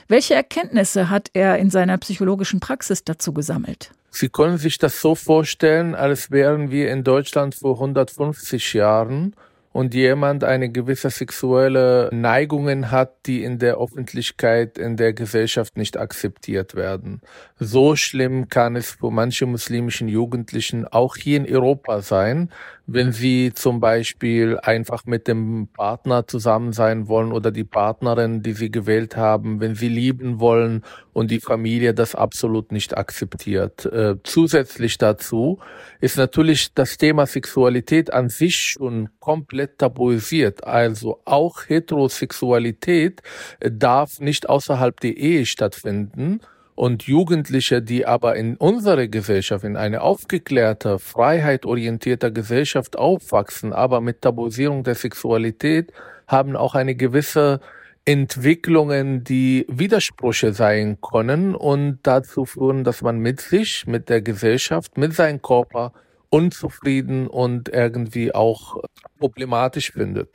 Welche 0.07 0.35
Erkenntnisse 0.35 1.09
hat 1.09 1.29
er 1.33 1.57
in 1.57 1.69
seiner 1.69 1.97
psychologischen 1.97 2.59
Praxis 2.59 3.03
dazu 3.03 3.33
gesammelt? 3.33 3.91
Sie 4.09 4.29
können 4.29 4.57
sich 4.57 4.77
das 4.77 5.01
so 5.01 5.15
vorstellen, 5.15 5.93
als 5.93 6.31
wären 6.31 6.71
wir 6.71 6.91
in 6.91 7.03
Deutschland 7.03 7.55
vor 7.55 7.75
150 7.75 8.73
Jahren 8.73 9.35
und 9.77 9.93
jemand 9.93 10.43
eine 10.43 10.69
gewisse 10.69 11.11
sexuelle 11.11 12.09
Neigungen 12.11 12.89
hat, 12.89 13.27
die 13.27 13.43
in 13.43 13.59
der 13.59 13.77
Öffentlichkeit, 13.77 14.79
in 14.79 14.97
der 14.97 15.13
Gesellschaft 15.13 15.77
nicht 15.77 15.97
akzeptiert 15.97 16.73
werden. 16.73 17.21
So 17.59 17.95
schlimm 17.95 18.49
kann 18.49 18.75
es 18.75 18.89
für 18.89 19.11
manche 19.11 19.45
muslimischen 19.45 20.07
Jugendlichen 20.07 20.87
auch 20.87 21.15
hier 21.15 21.37
in 21.37 21.45
Europa 21.45 22.01
sein, 22.01 22.49
wenn 22.87 23.11
sie 23.11 23.51
zum 23.53 23.81
Beispiel 23.81 24.57
einfach 24.61 25.05
mit 25.05 25.27
dem 25.27 25.67
Partner 25.73 26.25
zusammen 26.25 26.71
sein 26.71 27.09
wollen 27.09 27.33
oder 27.33 27.51
die 27.51 27.65
Partnerin, 27.65 28.41
die 28.41 28.53
sie 28.53 28.71
gewählt 28.71 29.17
haben, 29.17 29.59
wenn 29.59 29.75
sie 29.75 29.89
lieben 29.89 30.39
wollen 30.39 30.83
und 31.11 31.29
die 31.29 31.41
Familie 31.41 31.93
das 31.93 32.15
absolut 32.15 32.71
nicht 32.71 32.97
akzeptiert. 32.97 33.85
Äh, 33.85 34.15
zusätzlich 34.23 34.97
dazu 34.97 35.59
ist 35.99 36.17
natürlich 36.17 36.73
das 36.73 36.97
Thema 36.97 37.25
Sexualität 37.25 38.13
an 38.13 38.29
sich 38.29 38.55
schon 38.55 39.09
komplett 39.19 39.79
tabuisiert. 39.79 40.63
Also 40.63 41.21
auch 41.25 41.67
Heterosexualität 41.67 43.21
darf 43.59 44.21
nicht 44.21 44.47
außerhalb 44.47 44.97
der 45.01 45.17
Ehe 45.17 45.45
stattfinden. 45.45 46.39
Und 46.77 47.07
Jugendliche, 47.07 47.81
die 47.81 48.05
aber 48.05 48.35
in 48.35 48.55
unserer 48.55 49.07
Gesellschaft, 49.07 49.63
in 49.63 49.77
eine 49.77 50.01
aufgeklärte, 50.01 50.99
freiheitsorientierte 50.99 52.31
Gesellschaft 52.31 52.99
aufwachsen, 52.99 53.73
aber 53.73 53.99
mit 53.99 54.21
Tabuisierung 54.21 54.83
der 54.83 54.93
Sexualität, 54.93 55.91
haben 56.27 56.55
auch 56.55 56.75
eine 56.75 56.93
gewisse 56.93 57.61
Entwicklungen, 58.05 59.23
die 59.23 59.65
Widersprüche 59.67 60.53
sein 60.53 60.99
können 61.01 61.55
und 61.55 61.97
dazu 62.03 62.45
führen, 62.45 62.83
dass 62.83 63.01
man 63.01 63.17
mit 63.17 63.41
sich, 63.41 63.87
mit 63.87 64.07
der 64.07 64.21
Gesellschaft, 64.21 64.99
mit 64.99 65.15
seinem 65.15 65.41
Körper 65.41 65.93
unzufrieden 66.29 67.25
und 67.25 67.69
irgendwie 67.69 68.35
auch 68.35 68.83
problematisch 69.17 69.93
findet. 69.93 70.29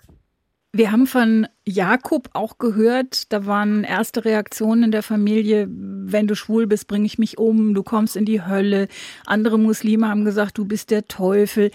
Wir 0.74 0.90
haben 0.90 1.06
von 1.06 1.46
Jakob 1.66 2.30
auch 2.32 2.56
gehört, 2.56 3.30
da 3.30 3.44
waren 3.44 3.84
erste 3.84 4.24
Reaktionen 4.24 4.84
in 4.84 4.90
der 4.90 5.02
Familie, 5.02 5.68
wenn 5.68 6.26
du 6.26 6.34
schwul 6.34 6.66
bist, 6.66 6.86
bringe 6.86 7.04
ich 7.04 7.18
mich 7.18 7.36
um, 7.36 7.74
du 7.74 7.82
kommst 7.82 8.16
in 8.16 8.24
die 8.24 8.40
Hölle. 8.40 8.88
Andere 9.26 9.58
Muslime 9.58 10.08
haben 10.08 10.24
gesagt, 10.24 10.56
du 10.56 10.64
bist 10.64 10.90
der 10.90 11.06
Teufel. 11.08 11.70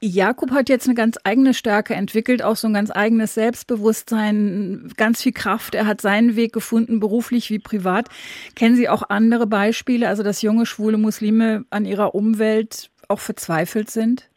Jakob 0.00 0.52
hat 0.52 0.70
jetzt 0.70 0.86
eine 0.86 0.94
ganz 0.94 1.18
eigene 1.22 1.52
Stärke 1.52 1.92
entwickelt, 1.92 2.42
auch 2.42 2.56
so 2.56 2.66
ein 2.66 2.72
ganz 2.72 2.90
eigenes 2.90 3.34
Selbstbewusstsein, 3.34 4.90
ganz 4.96 5.20
viel 5.20 5.32
Kraft. 5.32 5.74
Er 5.74 5.86
hat 5.86 6.00
seinen 6.00 6.34
Weg 6.34 6.54
gefunden, 6.54 6.98
beruflich 6.98 7.50
wie 7.50 7.58
privat. 7.58 8.08
Kennen 8.56 8.74
Sie 8.74 8.88
auch 8.88 9.02
andere 9.10 9.46
Beispiele, 9.46 10.08
also 10.08 10.22
dass 10.22 10.40
junge 10.40 10.64
schwule 10.64 10.96
Muslime 10.96 11.66
an 11.68 11.84
ihrer 11.84 12.14
Umwelt 12.14 12.90
auch 13.08 13.20
verzweifelt 13.20 13.90
sind? 13.90 14.29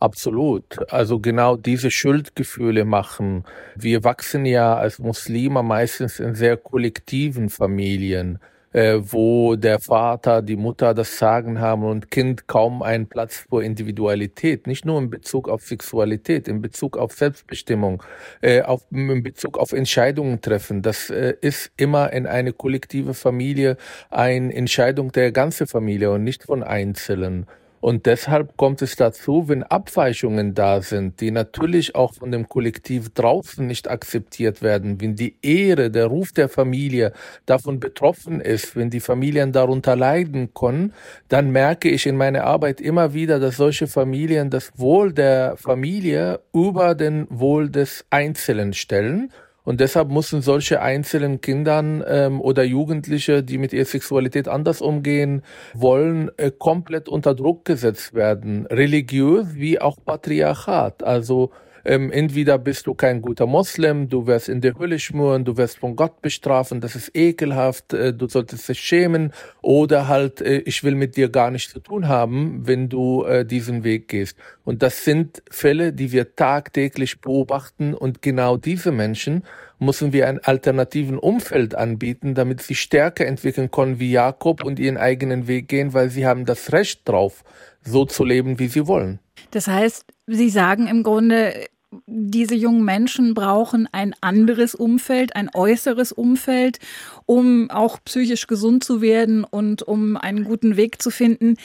Absolut. 0.00 0.90
Also 0.90 1.20
genau 1.20 1.56
diese 1.56 1.90
Schuldgefühle 1.90 2.86
machen. 2.86 3.44
Wir 3.76 4.02
wachsen 4.02 4.46
ja 4.46 4.74
als 4.74 4.98
Muslime 4.98 5.62
meistens 5.62 6.20
in 6.20 6.34
sehr 6.34 6.56
kollektiven 6.56 7.50
Familien, 7.50 8.38
äh, 8.72 8.98
wo 8.98 9.56
der 9.56 9.78
Vater, 9.78 10.40
die 10.40 10.56
Mutter 10.56 10.94
das 10.94 11.18
Sagen 11.18 11.60
haben 11.60 11.84
und 11.84 12.10
Kind 12.10 12.46
kaum 12.46 12.82
einen 12.82 13.08
Platz 13.08 13.44
für 13.50 13.62
Individualität, 13.62 14.66
nicht 14.66 14.86
nur 14.86 14.98
in 14.98 15.10
Bezug 15.10 15.50
auf 15.50 15.64
Sexualität, 15.64 16.48
in 16.48 16.62
Bezug 16.62 16.96
auf 16.96 17.12
Selbstbestimmung, 17.12 18.02
äh, 18.40 18.62
auf, 18.62 18.86
in 18.90 19.22
Bezug 19.22 19.58
auf 19.58 19.72
Entscheidungen 19.72 20.40
treffen. 20.40 20.80
Das 20.80 21.10
äh, 21.10 21.34
ist 21.42 21.72
immer 21.76 22.10
in 22.14 22.26
eine 22.26 22.54
kollektive 22.54 23.12
Familie 23.12 23.76
eine 24.08 24.54
Entscheidung 24.54 25.12
der 25.12 25.30
ganzen 25.30 25.66
Familie 25.66 26.10
und 26.10 26.24
nicht 26.24 26.44
von 26.44 26.62
Einzelnen. 26.62 27.46
Und 27.80 28.04
deshalb 28.04 28.58
kommt 28.58 28.82
es 28.82 28.94
dazu, 28.96 29.48
wenn 29.48 29.62
Abweichungen 29.62 30.54
da 30.54 30.82
sind, 30.82 31.20
die 31.22 31.30
natürlich 31.30 31.94
auch 31.94 32.12
von 32.12 32.30
dem 32.30 32.46
Kollektiv 32.46 33.08
draußen 33.14 33.66
nicht 33.66 33.88
akzeptiert 33.88 34.60
werden, 34.60 35.00
wenn 35.00 35.16
die 35.16 35.36
Ehre, 35.40 35.90
der 35.90 36.06
Ruf 36.06 36.32
der 36.32 36.50
Familie 36.50 37.12
davon 37.46 37.80
betroffen 37.80 38.42
ist, 38.42 38.76
wenn 38.76 38.90
die 38.90 39.00
Familien 39.00 39.52
darunter 39.52 39.96
leiden 39.96 40.52
können, 40.52 40.92
dann 41.28 41.50
merke 41.50 41.88
ich 41.88 42.06
in 42.06 42.16
meiner 42.16 42.44
Arbeit 42.44 42.82
immer 42.82 43.14
wieder, 43.14 43.40
dass 43.40 43.56
solche 43.56 43.86
Familien 43.86 44.50
das 44.50 44.72
Wohl 44.76 45.14
der 45.14 45.56
Familie 45.56 46.40
über 46.52 46.94
den 46.94 47.26
Wohl 47.30 47.70
des 47.70 48.04
Einzelnen 48.10 48.74
stellen 48.74 49.32
und 49.70 49.78
deshalb 49.78 50.10
müssen 50.10 50.42
solche 50.42 50.82
einzelnen 50.82 51.40
Kindern 51.40 52.02
ähm, 52.04 52.40
oder 52.40 52.64
Jugendliche, 52.64 53.44
die 53.44 53.56
mit 53.56 53.72
ihrer 53.72 53.84
Sexualität 53.84 54.48
anders 54.48 54.80
umgehen 54.82 55.42
wollen, 55.74 56.28
äh, 56.38 56.50
komplett 56.50 57.08
unter 57.08 57.36
Druck 57.36 57.66
gesetzt 57.66 58.12
werden. 58.12 58.66
Religiös 58.66 59.46
wie 59.54 59.80
auch 59.80 59.96
Patriarchat. 60.04 61.04
Also 61.04 61.52
ähm, 61.90 62.12
entweder 62.12 62.56
bist 62.56 62.86
du 62.86 62.94
kein 62.94 63.20
guter 63.20 63.46
Moslem, 63.46 64.08
du 64.08 64.28
wirst 64.28 64.48
in 64.48 64.60
der 64.60 64.78
Hölle 64.78 65.00
schmören, 65.00 65.44
du 65.44 65.56
wirst 65.56 65.78
von 65.78 65.96
Gott 65.96 66.22
bestrafen, 66.22 66.80
das 66.80 66.94
ist 66.94 67.10
ekelhaft, 67.16 67.92
äh, 67.92 68.14
du 68.14 68.28
solltest 68.28 68.68
dich 68.68 68.78
schämen, 68.78 69.32
oder 69.60 70.06
halt, 70.06 70.40
äh, 70.40 70.58
ich 70.58 70.84
will 70.84 70.94
mit 70.94 71.16
dir 71.16 71.28
gar 71.30 71.50
nichts 71.50 71.72
zu 71.72 71.80
tun 71.80 72.06
haben, 72.06 72.64
wenn 72.64 72.88
du 72.88 73.24
äh, 73.24 73.44
diesen 73.44 73.82
Weg 73.82 74.06
gehst. 74.06 74.38
Und 74.62 74.84
das 74.84 75.04
sind 75.04 75.42
Fälle, 75.50 75.92
die 75.92 76.12
wir 76.12 76.36
tagtäglich 76.36 77.20
beobachten 77.20 77.92
und 77.92 78.22
genau 78.22 78.56
diese 78.56 78.92
Menschen 78.92 79.42
müssen 79.80 80.12
wir 80.12 80.28
ein 80.28 80.38
alternativen 80.38 81.18
Umfeld 81.18 81.74
anbieten, 81.74 82.34
damit 82.34 82.62
sie 82.62 82.76
stärker 82.76 83.26
entwickeln 83.26 83.72
können 83.72 83.98
wie 83.98 84.12
Jakob 84.12 84.62
und 84.62 84.78
ihren 84.78 84.96
eigenen 84.96 85.48
Weg 85.48 85.66
gehen, 85.66 85.92
weil 85.92 86.10
sie 86.10 86.24
haben 86.24 86.44
das 86.44 86.72
Recht 86.72 87.08
drauf, 87.08 87.42
so 87.82 88.04
zu 88.04 88.22
leben, 88.22 88.60
wie 88.60 88.68
sie 88.68 88.86
wollen. 88.86 89.18
Das 89.52 89.66
heißt, 89.66 90.04
Sie 90.32 90.48
sagen 90.48 90.86
im 90.86 91.02
Grunde, 91.02 91.66
diese 92.06 92.54
jungen 92.54 92.84
Menschen 92.84 93.34
brauchen 93.34 93.88
ein 93.90 94.14
anderes 94.20 94.74
Umfeld, 94.74 95.34
ein 95.34 95.50
äußeres 95.52 96.12
Umfeld, 96.12 96.78
um 97.26 97.70
auch 97.70 97.98
psychisch 98.04 98.46
gesund 98.46 98.84
zu 98.84 99.00
werden 99.00 99.44
und 99.44 99.82
um 99.82 100.16
einen 100.16 100.44
guten 100.44 100.76
Weg 100.76 101.02
zu 101.02 101.10
finden, 101.10 101.56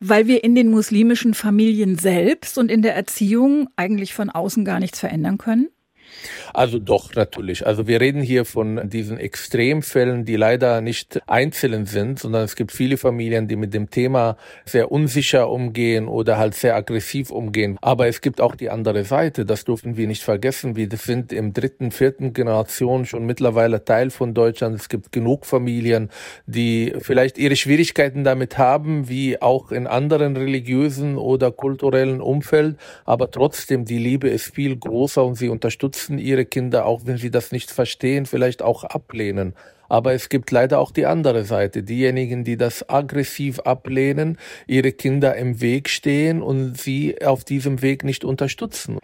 weil 0.00 0.26
wir 0.26 0.42
in 0.42 0.56
den 0.56 0.70
muslimischen 0.70 1.34
Familien 1.34 1.96
selbst 1.96 2.58
und 2.58 2.70
in 2.70 2.82
der 2.82 2.96
Erziehung 2.96 3.68
eigentlich 3.76 4.14
von 4.14 4.30
außen 4.30 4.64
gar 4.64 4.80
nichts 4.80 4.98
verändern 4.98 5.38
können? 5.38 5.68
Also 6.54 6.78
doch, 6.78 7.14
natürlich. 7.14 7.66
Also 7.66 7.86
wir 7.86 8.00
reden 8.00 8.22
hier 8.22 8.44
von 8.44 8.88
diesen 8.88 9.18
Extremfällen, 9.18 10.24
die 10.24 10.36
leider 10.36 10.80
nicht 10.80 11.20
einzeln 11.26 11.86
sind, 11.86 12.18
sondern 12.20 12.44
es 12.44 12.54
gibt 12.54 12.72
viele 12.72 12.96
Familien, 12.96 13.48
die 13.48 13.56
mit 13.56 13.74
dem 13.74 13.90
Thema 13.90 14.36
sehr 14.64 14.92
unsicher 14.92 15.50
umgehen 15.50 16.06
oder 16.06 16.38
halt 16.38 16.54
sehr 16.54 16.76
aggressiv 16.76 17.30
umgehen. 17.30 17.78
Aber 17.80 18.06
es 18.06 18.20
gibt 18.20 18.40
auch 18.40 18.54
die 18.54 18.70
andere 18.70 19.04
Seite, 19.04 19.44
das 19.44 19.64
dürfen 19.64 19.96
wir 19.96 20.06
nicht 20.06 20.22
vergessen. 20.22 20.76
Wir 20.76 20.88
sind 20.92 21.32
im 21.32 21.52
dritten, 21.52 21.90
vierten 21.90 22.32
Generation 22.32 23.06
schon 23.06 23.26
mittlerweile 23.26 23.84
Teil 23.84 24.10
von 24.10 24.32
Deutschland. 24.32 24.76
Es 24.76 24.88
gibt 24.88 25.10
genug 25.10 25.44
Familien, 25.46 26.10
die 26.46 26.94
vielleicht 27.00 27.38
ihre 27.38 27.56
Schwierigkeiten 27.56 28.22
damit 28.22 28.58
haben, 28.58 29.08
wie 29.08 29.42
auch 29.42 29.72
in 29.72 29.88
anderen 29.88 30.36
religiösen 30.36 31.16
oder 31.16 31.50
kulturellen 31.50 32.20
Umfeld. 32.20 32.76
Aber 33.04 33.30
trotzdem, 33.30 33.84
die 33.84 33.98
Liebe 33.98 34.28
ist 34.28 34.54
viel 34.54 34.76
größer 34.76 35.24
und 35.24 35.34
sie 35.34 35.48
unterstützen 35.48 36.12
müssen 36.12 36.18
ihre 36.42 36.46
Kinder, 36.46 36.86
auch 36.86 37.02
wenn 37.04 37.18
sie 37.18 37.30
das 37.30 37.52
nicht 37.52 37.70
verstehen, 37.70 38.26
vielleicht 38.26 38.62
auch 38.62 38.84
ablehnen. 38.84 39.54
Aber 39.88 40.14
es 40.14 40.28
gibt 40.28 40.50
leider 40.50 40.78
auch 40.78 40.90
die 40.90 41.06
andere 41.06 41.44
Seite, 41.44 41.82
diejenigen, 41.82 42.44
die 42.44 42.56
das 42.56 42.88
aggressiv 42.88 43.60
ablehnen, 43.60 44.38
ihre 44.66 44.92
Kinder 44.92 45.36
im 45.36 45.60
Weg 45.60 45.88
stehen 45.88 46.42
und 46.42 46.78
sie 46.78 47.24
auf 47.24 47.44
diesem 47.44 47.82
Weg 47.82 48.02
nicht 48.02 48.24
unterstützen. 48.24 48.98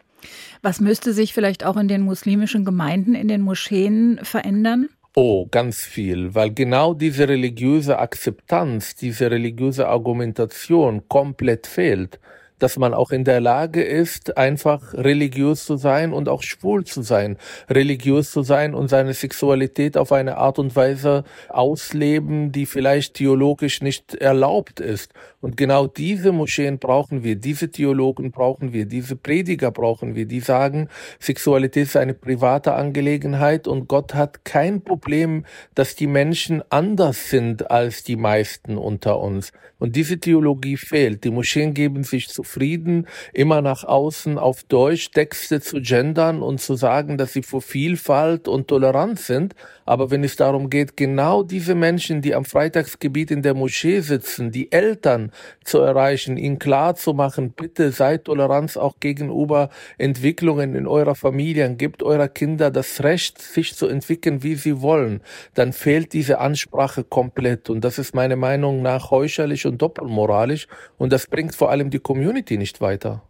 Was 0.63 0.81
müsste 0.81 1.13
sich 1.13 1.33
vielleicht 1.33 1.65
auch 1.65 1.77
in 1.77 1.89
den 1.89 2.03
muslimischen 2.03 2.65
Gemeinden, 2.65 3.15
in 3.15 3.29
den 3.29 3.43
Moscheen 3.43 4.19
verändern? 4.23 4.89
Oh, 5.15 5.47
ganz 5.51 5.83
viel, 5.83 6.35
weil 6.35 6.53
genau 6.53 6.95
diese 6.95 7.29
religiöse 7.29 7.99
Akzeptanz, 7.99 8.97
diese 8.97 9.31
religiöse 9.31 9.87
Argumentation 9.89 11.03
komplett 11.09 11.67
fehlt 11.67 12.19
dass 12.59 12.79
man 12.79 12.95
auch 12.95 13.11
in 13.11 13.25
der 13.25 13.41
Lage 13.41 13.83
ist, 13.83 14.37
einfach 14.37 14.95
religiös 14.95 15.65
zu 15.65 15.77
sein 15.77 16.13
und 16.13 16.29
auch 16.29 16.43
schwul 16.43 16.85
zu 16.85 17.03
sein. 17.03 17.37
Religiös 17.69 18.31
zu 18.31 18.43
sein 18.43 18.75
und 18.75 18.89
seine 18.89 19.15
Sexualität 19.15 19.97
auf 19.97 20.13
eine 20.13 20.37
Art 20.37 20.59
und 20.59 20.75
Weise 20.77 21.25
ausleben, 21.49 22.53
die 22.53 22.67
vielleicht 22.67 23.15
theologisch 23.15 23.81
nicht 23.81 24.15
erlaubt 24.15 24.81
ist. 24.81 25.13
Und 25.41 25.57
genau 25.57 25.87
diese 25.87 26.33
Moscheen 26.33 26.79
brauchen 26.79 27.23
wir, 27.23 27.37
diese 27.37 27.71
Theologen 27.71 28.33
brauchen 28.33 28.73
wir, 28.73 28.87
diese 28.87 29.15
Prediger 29.15 29.71
brauchen 29.71 30.17
wir, 30.17 30.27
die 30.27 30.41
sagen, 30.41 30.89
Sexualität 31.21 31.85
ist 31.85 31.97
eine 31.97 32.15
private 32.15 32.75
Angelegenheit 32.75 33.69
und 33.69 33.87
Gott 33.87 34.15
hat 34.15 34.45
kein 34.45 34.83
Problem, 34.83 35.45
dass 35.75 35.95
die 35.95 36.09
Menschen 36.09 36.63
anders 36.71 37.31
sind 37.31 37.71
als 37.71 38.03
die 38.03 38.17
meisten 38.17 38.77
unter 38.77 39.21
uns. 39.21 39.53
Und 39.79 39.95
diese 39.95 40.19
Theologie 40.19 40.77
fehlt. 40.77 41.23
Die 41.23 41.31
Moscheen 41.31 41.73
geben 41.73 42.03
sich 42.03 42.29
zu 42.29 42.43
zufrieden, 42.49 43.07
immer 43.33 43.61
nach 43.61 43.85
außen 43.85 44.39
auf 44.39 44.63
Deutsch 44.65 45.11
Texte 45.11 45.61
zu 45.61 45.81
gendern 45.81 46.43
und 46.43 46.61
zu 46.61 46.75
sagen, 46.77 47.19
dass 47.19 47.33
sie 47.33 47.43
für 47.43 47.61
Vielfalt 47.61 48.49
und 48.49 48.69
Toleranz 48.69 49.27
sind. 49.27 49.55
Aber 49.85 50.11
wenn 50.11 50.25
es 50.25 50.37
darum 50.37 50.71
geht, 50.71 50.97
genau 50.97 51.43
diese 51.43 51.75
Menschen, 51.75 52.21
die 52.21 52.35
am 52.35 52.45
Freitagsgebiet 52.45 53.31
in 53.31 53.43
der 53.43 53.55
Moschee 53.55 54.01
sitzen, 54.01 54.51
die 54.51 54.71
Eltern 54.71 55.33
zu 55.65 55.79
erreichen, 55.79 56.37
ihnen 56.37 56.59
klar 56.59 56.95
zu 56.95 57.15
machen, 57.15 57.53
bitte 57.53 57.91
seid 57.91 58.25
Toleranz 58.25 58.77
auch 58.77 59.01
gegenüber 59.01 59.71
Entwicklungen 59.97 60.75
in 60.75 60.87
eurer 60.87 61.15
Familie, 61.15 61.75
gebt 61.75 62.03
eurer 62.03 62.29
Kinder 62.29 62.71
das 62.71 63.03
Recht, 63.03 63.41
sich 63.41 63.75
zu 63.75 63.87
entwickeln, 63.87 64.43
wie 64.43 64.57
sie 64.57 64.81
wollen, 64.83 65.23
dann 65.55 65.73
fehlt 65.73 66.13
diese 66.13 66.39
Ansprache 66.39 67.05
komplett. 67.05 67.71
Und 67.71 67.83
das 67.83 67.99
ist 67.99 68.15
meiner 68.15 68.37
Meinung 68.37 68.83
nach 68.83 69.11
heucherisch 69.11 69.67
und 69.67 69.81
doppelmoralisch. 69.81 70.67
Und 70.97 71.13
das 71.13 71.27
bringt 71.27 71.55
vor 71.55 71.71
allem 71.71 71.91
die 71.91 71.99
Community 71.99 72.38
nicht 72.51 72.81
weiter. 72.81 73.23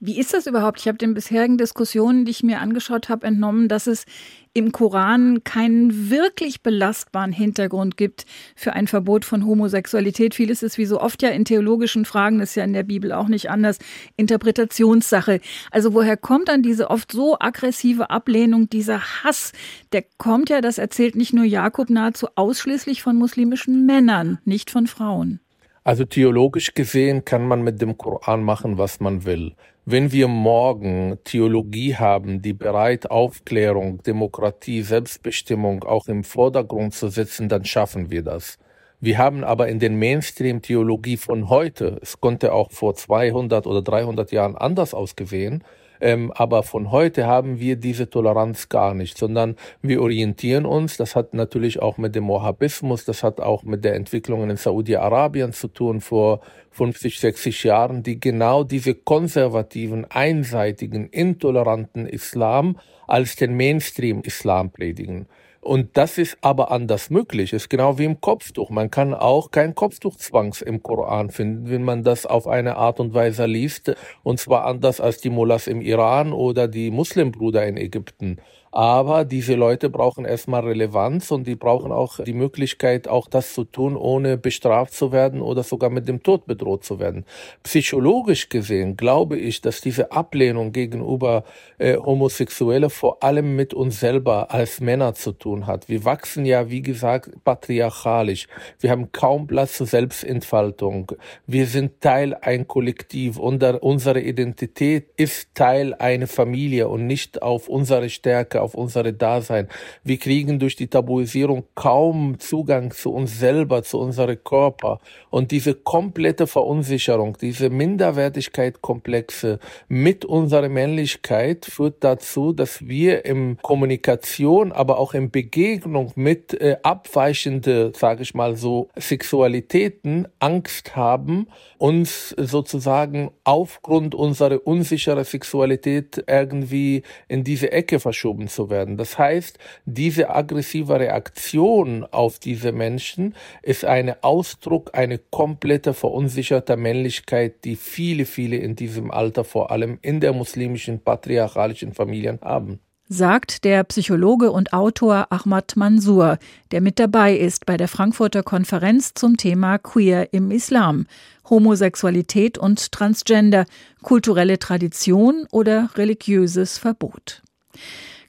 Wie 0.00 0.18
ist 0.18 0.34
das 0.34 0.46
überhaupt? 0.46 0.80
Ich 0.80 0.88
habe 0.88 0.98
den 0.98 1.14
bisherigen 1.14 1.56
Diskussionen, 1.56 2.26
die 2.26 2.32
ich 2.32 2.42
mir 2.42 2.60
angeschaut 2.60 3.08
habe, 3.08 3.26
entnommen, 3.26 3.68
dass 3.68 3.86
es 3.86 4.04
im 4.52 4.70
Koran 4.70 5.42
keinen 5.44 6.10
wirklich 6.10 6.62
belastbaren 6.62 7.32
Hintergrund 7.32 7.96
gibt 7.96 8.26
für 8.54 8.74
ein 8.74 8.86
Verbot 8.86 9.24
von 9.24 9.46
Homosexualität. 9.46 10.34
Vieles 10.34 10.62
ist 10.62 10.78
wie 10.78 10.84
so 10.84 11.00
oft 11.00 11.22
ja 11.22 11.30
in 11.30 11.44
theologischen 11.44 12.04
Fragen, 12.04 12.38
das 12.38 12.50
ist 12.50 12.56
ja 12.56 12.64
in 12.64 12.72
der 12.72 12.82
Bibel 12.82 13.12
auch 13.12 13.28
nicht 13.28 13.50
anders, 13.50 13.78
Interpretationssache. 14.16 15.40
Also 15.70 15.94
woher 15.94 16.16
kommt 16.16 16.48
dann 16.48 16.62
diese 16.62 16.90
oft 16.90 17.10
so 17.10 17.38
aggressive 17.40 18.10
Ablehnung, 18.10 18.68
dieser 18.68 19.00
Hass? 19.24 19.52
Der 19.92 20.04
kommt 20.18 20.50
ja, 20.50 20.60
das 20.60 20.78
erzählt 20.78 21.16
nicht 21.16 21.32
nur 21.32 21.44
Jakob, 21.44 21.90
nahezu 21.90 22.28
ausschließlich 22.36 23.02
von 23.02 23.16
muslimischen 23.16 23.86
Männern, 23.86 24.38
nicht 24.44 24.70
von 24.70 24.86
Frauen. 24.86 25.40
Also 25.86 26.06
theologisch 26.06 26.72
gesehen 26.72 27.26
kann 27.26 27.46
man 27.46 27.62
mit 27.62 27.82
dem 27.82 27.98
Koran 27.98 28.42
machen, 28.42 28.78
was 28.78 29.00
man 29.00 29.26
will. 29.26 29.52
Wenn 29.84 30.12
wir 30.12 30.28
morgen 30.28 31.18
Theologie 31.24 31.94
haben, 31.94 32.40
die 32.40 32.54
bereit 32.54 33.10
Aufklärung, 33.10 34.02
Demokratie, 34.02 34.80
Selbstbestimmung 34.80 35.84
auch 35.84 36.08
im 36.08 36.24
Vordergrund 36.24 36.94
zu 36.94 37.08
setzen, 37.08 37.50
dann 37.50 37.66
schaffen 37.66 38.10
wir 38.10 38.22
das. 38.22 38.56
Wir 39.00 39.18
haben 39.18 39.44
aber 39.44 39.68
in 39.68 39.78
den 39.78 39.98
Mainstream-Theologie 39.98 41.18
von 41.18 41.50
heute, 41.50 41.98
es 42.00 42.18
konnte 42.18 42.54
auch 42.54 42.72
vor 42.72 42.94
200 42.94 43.66
oder 43.66 43.82
300 43.82 44.32
Jahren 44.32 44.56
anders 44.56 44.94
ausgesehen, 44.94 45.64
ähm, 46.00 46.32
aber 46.32 46.62
von 46.62 46.90
heute 46.90 47.26
haben 47.26 47.60
wir 47.60 47.76
diese 47.76 48.10
Toleranz 48.10 48.68
gar 48.68 48.94
nicht, 48.94 49.18
sondern 49.18 49.56
wir 49.82 50.02
orientieren 50.02 50.66
uns. 50.66 50.96
Das 50.96 51.16
hat 51.16 51.34
natürlich 51.34 51.80
auch 51.80 51.98
mit 51.98 52.14
dem 52.14 52.28
Wahhabismus, 52.28 53.04
das 53.04 53.22
hat 53.22 53.40
auch 53.40 53.62
mit 53.62 53.84
der 53.84 53.94
Entwicklung 53.94 54.48
in 54.48 54.56
Saudi-Arabien 54.56 55.52
zu 55.52 55.68
tun 55.68 56.00
vor 56.00 56.40
50, 56.72 57.20
60 57.20 57.64
Jahren, 57.64 58.02
die 58.02 58.18
genau 58.18 58.64
diese 58.64 58.94
konservativen, 58.94 60.04
einseitigen, 60.10 61.08
intoleranten 61.08 62.06
Islam 62.06 62.78
als 63.06 63.36
den 63.36 63.56
Mainstream-Islam 63.56 64.70
predigen. 64.70 65.26
Und 65.64 65.96
das 65.96 66.18
ist 66.18 66.36
aber 66.42 66.70
anders 66.70 67.08
möglich. 67.08 67.54
Ist 67.54 67.70
genau 67.70 67.98
wie 67.98 68.04
im 68.04 68.20
Kopftuch. 68.20 68.68
Man 68.68 68.90
kann 68.90 69.14
auch 69.14 69.50
kein 69.50 69.74
Kopftuchzwangs 69.74 70.60
im 70.60 70.82
Koran 70.82 71.30
finden, 71.30 71.70
wenn 71.70 71.82
man 71.82 72.02
das 72.02 72.26
auf 72.26 72.46
eine 72.46 72.76
Art 72.76 73.00
und 73.00 73.14
Weise 73.14 73.46
liest. 73.46 73.96
Und 74.22 74.38
zwar 74.38 74.66
anders 74.66 75.00
als 75.00 75.22
die 75.22 75.30
Mullahs 75.30 75.66
im 75.66 75.80
Iran 75.80 76.34
oder 76.34 76.68
die 76.68 76.90
Muslimbrüder 76.90 77.66
in 77.66 77.78
Ägypten. 77.78 78.40
Aber 78.74 79.24
diese 79.24 79.54
Leute 79.54 79.88
brauchen 79.88 80.24
erstmal 80.24 80.64
Relevanz 80.64 81.30
und 81.30 81.46
die 81.46 81.54
brauchen 81.54 81.92
auch 81.92 82.18
die 82.18 82.32
Möglichkeit, 82.32 83.06
auch 83.06 83.28
das 83.28 83.54
zu 83.54 83.62
tun, 83.62 83.96
ohne 83.96 84.36
bestraft 84.36 84.94
zu 84.94 85.12
werden 85.12 85.42
oder 85.42 85.62
sogar 85.62 85.90
mit 85.90 86.08
dem 86.08 86.24
Tod 86.24 86.46
bedroht 86.46 86.84
zu 86.84 86.98
werden. 86.98 87.24
Psychologisch 87.62 88.48
gesehen 88.48 88.96
glaube 88.96 89.38
ich, 89.38 89.60
dass 89.60 89.80
diese 89.80 90.10
Ablehnung 90.10 90.72
gegenüber 90.72 91.44
äh, 91.78 91.96
Homosexuelle 91.96 92.90
vor 92.90 93.22
allem 93.22 93.54
mit 93.54 93.74
uns 93.74 94.00
selber 94.00 94.50
als 94.50 94.80
Männer 94.80 95.14
zu 95.14 95.30
tun 95.30 95.68
hat. 95.68 95.88
Wir 95.88 96.04
wachsen 96.04 96.44
ja, 96.44 96.68
wie 96.68 96.82
gesagt, 96.82 97.30
patriarchalisch. 97.44 98.48
Wir 98.80 98.90
haben 98.90 99.12
kaum 99.12 99.46
Platz 99.46 99.76
zur 99.76 99.86
Selbstentfaltung. 99.86 101.12
Wir 101.46 101.66
sind 101.66 102.00
Teil 102.00 102.34
ein 102.34 102.66
Kollektiv. 102.66 103.38
unsere 103.38 104.20
Identität 104.20 105.10
ist 105.16 105.54
Teil 105.54 105.94
einer 105.94 106.26
Familie 106.26 106.88
und 106.88 107.06
nicht 107.06 107.40
auf 107.40 107.68
unsere 107.68 108.08
Stärke, 108.08 108.63
auf 108.64 108.74
unsere 108.74 109.12
Dasein. 109.12 109.68
Wir 110.02 110.18
kriegen 110.18 110.58
durch 110.58 110.74
die 110.74 110.88
Tabuisierung 110.88 111.64
kaum 111.74 112.38
Zugang 112.38 112.90
zu 112.90 113.12
uns 113.12 113.38
selber, 113.38 113.82
zu 113.82 114.00
unserem 114.00 114.42
Körper. 114.42 115.00
Und 115.30 115.50
diese 115.50 115.74
komplette 115.74 116.46
Verunsicherung, 116.46 117.36
diese 117.40 117.70
Minderwertigkeit-Komplexe 117.70 119.58
mit 119.88 120.24
unserer 120.24 120.68
Männlichkeit 120.68 121.66
führt 121.66 122.02
dazu, 122.02 122.52
dass 122.52 122.88
wir 122.88 123.24
in 123.24 123.58
Kommunikation, 123.62 124.72
aber 124.72 124.98
auch 124.98 125.14
in 125.14 125.30
Begegnung 125.30 126.12
mit 126.14 126.54
äh, 126.60 126.76
abweichende, 126.82 127.92
sage 127.94 128.22
ich 128.22 128.34
mal 128.34 128.56
so, 128.56 128.88
Sexualitäten 128.96 130.26
Angst 130.38 130.96
haben, 130.96 131.48
uns 131.78 132.30
sozusagen 132.30 133.30
aufgrund 133.44 134.14
unserer 134.14 134.66
unsicheren 134.66 135.24
Sexualität 135.24 136.24
irgendwie 136.26 137.02
in 137.28 137.44
diese 137.44 137.72
Ecke 137.72 138.00
verschoben 138.00 138.48
zu 138.54 138.70
werden. 138.70 138.96
Das 138.96 139.18
heißt, 139.18 139.58
diese 139.84 140.30
aggressive 140.30 140.98
Reaktion 140.98 142.06
auf 142.10 142.38
diese 142.38 142.72
Menschen 142.72 143.34
ist 143.62 143.84
ein 143.84 144.14
Ausdruck 144.22 144.90
eine 144.94 145.18
komplette 145.18 145.94
verunsicherte 145.94 146.76
Männlichkeit, 146.76 147.64
die 147.64 147.76
viele, 147.76 148.24
viele 148.24 148.56
in 148.56 148.76
diesem 148.76 149.10
Alter 149.10 149.44
vor 149.44 149.70
allem 149.70 149.98
in 150.02 150.20
der 150.20 150.32
muslimischen 150.32 151.00
patriarchalischen 151.00 151.92
Familien 151.92 152.38
haben 152.42 152.80
sagt 153.08 153.64
der 153.64 153.84
Psychologe 153.84 154.50
und 154.50 154.72
Autor 154.72 155.26
Ahmad 155.30 155.76
Mansour, 155.76 156.38
der 156.70 156.80
mit 156.80 156.98
dabei 156.98 157.36
ist 157.36 157.66
bei 157.66 157.76
der 157.76 157.88
Frankfurter 157.88 158.42
Konferenz 158.42 159.12
zum 159.14 159.36
Thema 159.36 159.78
Queer 159.78 160.32
im 160.32 160.50
Islam, 160.50 161.06
Homosexualität 161.48 162.56
und 162.56 162.92
Transgender, 162.92 163.66
kulturelle 164.02 164.58
Tradition 164.58 165.46
oder 165.50 165.90
religiöses 165.96 166.78
Verbot. 166.78 167.42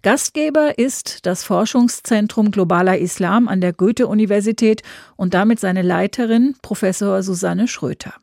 Gastgeber 0.05 0.77
ist 0.77 1.25
das 1.25 1.43
Forschungszentrum 1.43 2.51
Globaler 2.51 2.99
Islam 2.99 3.47
an 3.47 3.59
der 3.59 3.73
Goethe-Universität 3.73 4.83
und 5.15 5.33
damit 5.33 5.59
seine 5.59 5.81
Leiterin 5.81 6.53
Professor 6.61 7.23
Susanne 7.23 7.67
Schröter. 7.67 8.13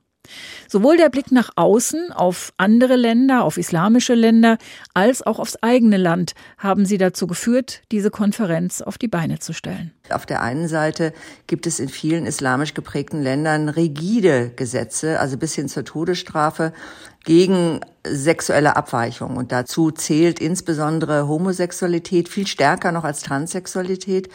Sowohl 0.68 0.96
der 0.96 1.10
Blick 1.10 1.32
nach 1.32 1.50
außen 1.56 2.12
auf 2.12 2.52
andere 2.56 2.96
Länder, 2.96 3.44
auf 3.44 3.58
islamische 3.58 4.14
Länder, 4.14 4.56
als 4.94 5.22
auch 5.22 5.38
aufs 5.38 5.56
eigene 5.56 5.96
Land 5.96 6.32
haben 6.58 6.86
sie 6.86 6.96
dazu 6.96 7.26
geführt, 7.26 7.82
diese 7.90 8.10
Konferenz 8.10 8.80
auf 8.82 8.98
die 8.98 9.08
Beine 9.08 9.40
zu 9.40 9.52
stellen. 9.52 9.92
Auf 10.10 10.24
der 10.24 10.42
einen 10.42 10.68
Seite 10.68 11.12
gibt 11.46 11.66
es 11.66 11.80
in 11.80 11.88
vielen 11.88 12.26
islamisch 12.26 12.74
geprägten 12.74 13.22
Ländern 13.22 13.68
rigide 13.68 14.50
Gesetze, 14.50 15.18
also 15.20 15.36
bis 15.36 15.54
hin 15.54 15.68
zur 15.68 15.84
Todesstrafe, 15.84 16.72
gegen 17.24 17.80
sexuelle 18.04 18.76
Abweichung. 18.76 19.36
Und 19.36 19.52
dazu 19.52 19.90
zählt 19.90 20.40
insbesondere 20.40 21.28
Homosexualität 21.28 22.28
viel 22.28 22.46
stärker 22.46 22.92
noch 22.92 23.04
als 23.04 23.20
Transsexualität. 23.20 24.28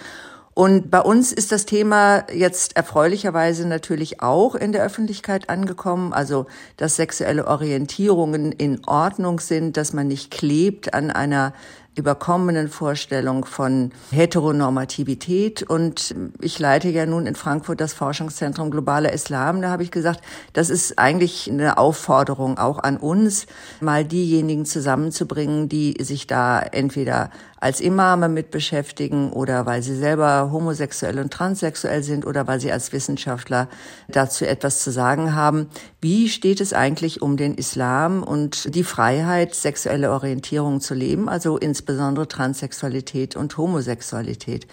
Und 0.57 0.89
bei 0.89 1.01
uns 1.01 1.33
ist 1.33 1.51
das 1.51 1.67
Thema 1.67 2.23
jetzt 2.33 2.75
erfreulicherweise 2.75 3.67
natürlich 3.67 4.23
auch 4.23 4.55
in 4.55 4.71
der 4.71 4.81
Öffentlichkeit 4.81 5.51
angekommen. 5.51 6.13
Also, 6.13 6.47
dass 6.77 6.95
sexuelle 6.95 7.45
Orientierungen 7.45 8.51
in 8.53 8.81
Ordnung 8.87 9.39
sind, 9.39 9.77
dass 9.77 9.93
man 9.93 10.07
nicht 10.07 10.31
klebt 10.31 10.95
an 10.95 11.11
einer 11.11 11.53
überkommenen 11.93 12.69
Vorstellung 12.69 13.45
von 13.45 13.91
Heteronormativität. 14.09 15.61
Und 15.61 16.15
ich 16.41 16.57
leite 16.57 16.89
ja 16.89 17.05
nun 17.05 17.27
in 17.27 17.35
Frankfurt 17.35 17.79
das 17.79 17.93
Forschungszentrum 17.93 18.71
Globaler 18.71 19.13
Islam. 19.13 19.61
Da 19.61 19.69
habe 19.69 19.83
ich 19.83 19.91
gesagt, 19.91 20.21
das 20.53 20.71
ist 20.71 20.97
eigentlich 20.97 21.51
eine 21.51 21.77
Aufforderung 21.77 22.57
auch 22.57 22.79
an 22.79 22.97
uns, 22.97 23.45
mal 23.79 24.03
diejenigen 24.05 24.65
zusammenzubringen, 24.65 25.69
die 25.69 25.97
sich 26.03 26.25
da 26.25 26.59
entweder 26.59 27.29
als 27.59 27.81
Imame 27.81 28.29
mit 28.29 28.51
beschäftigen 28.51 29.31
oder 29.31 29.65
weil 29.65 29.81
sie 29.81 29.95
selber 29.95 30.51
homosexuell 30.51 31.19
und 31.19 31.33
transsexuell 31.33 32.03
sind 32.03 32.25
oder 32.25 32.47
weil 32.47 32.59
sie 32.59 32.71
als 32.71 32.93
Wissenschaftler 32.93 33.67
dazu 34.07 34.45
etwas 34.45 34.83
zu 34.83 34.91
sagen 34.91 35.35
haben. 35.35 35.67
Wie 35.99 36.29
steht 36.29 36.61
es 36.61 36.73
eigentlich 36.73 37.21
um 37.21 37.35
den 37.35 37.55
Islam 37.55 38.23
und 38.23 38.73
die 38.75 38.83
Freiheit, 38.83 39.55
sexuelle 39.55 40.11
Orientierung 40.11 40.81
zu 40.81 40.93
leben, 40.93 41.29
also 41.29 41.57
insbesondere 41.57 42.27
Transsexualität 42.27 43.35
und 43.35 43.57
Homosexualität? 43.57 44.67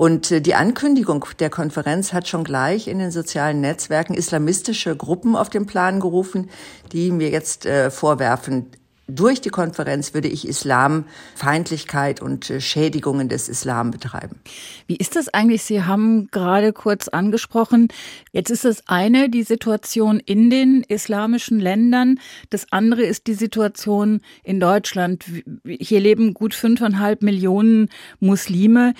Und 0.00 0.30
äh, 0.30 0.40
die 0.40 0.54
Ankündigung 0.54 1.26
der 1.40 1.50
Konferenz 1.50 2.14
hat 2.14 2.26
schon 2.26 2.42
gleich 2.42 2.88
in 2.88 2.98
den 2.98 3.10
sozialen 3.10 3.60
Netzwerken 3.60 4.14
islamistische 4.14 4.96
Gruppen 4.96 5.36
auf 5.36 5.50
den 5.50 5.66
Plan 5.66 6.00
gerufen, 6.00 6.48
die 6.90 7.10
mir 7.10 7.28
jetzt 7.28 7.66
äh, 7.66 7.90
vorwerfen, 7.90 8.70
durch 9.10 9.40
die 9.40 9.50
Konferenz 9.50 10.14
würde 10.14 10.28
ich 10.28 10.46
Islamfeindlichkeit 10.46 12.20
und 12.20 12.50
äh, 12.50 12.60
Schädigungen 12.60 13.28
des 13.28 13.48
Islam 13.48 13.90
betreiben. 13.90 14.40
Wie 14.86 14.96
ist 14.96 15.16
das 15.16 15.28
eigentlich? 15.28 15.62
Sie 15.62 15.82
haben 15.82 16.28
gerade 16.30 16.72
kurz 16.72 17.08
angesprochen, 17.08 17.88
jetzt 18.32 18.50
ist 18.50 18.64
das 18.64 18.82
eine 18.86 19.28
die 19.28 19.42
Situation 19.42 20.20
in 20.20 20.50
den 20.50 20.82
islamischen 20.88 21.60
Ländern, 21.60 22.18
das 22.50 22.72
andere 22.72 23.02
ist 23.02 23.26
die 23.26 23.34
Situation 23.34 24.20
in 24.42 24.60
Deutschland. 24.60 25.24
Hier 25.66 26.00
leben 26.00 26.34
gut 26.34 26.54
fünfeinhalb 26.54 27.22
Millionen 27.22 27.88
Muslime. 28.18 28.94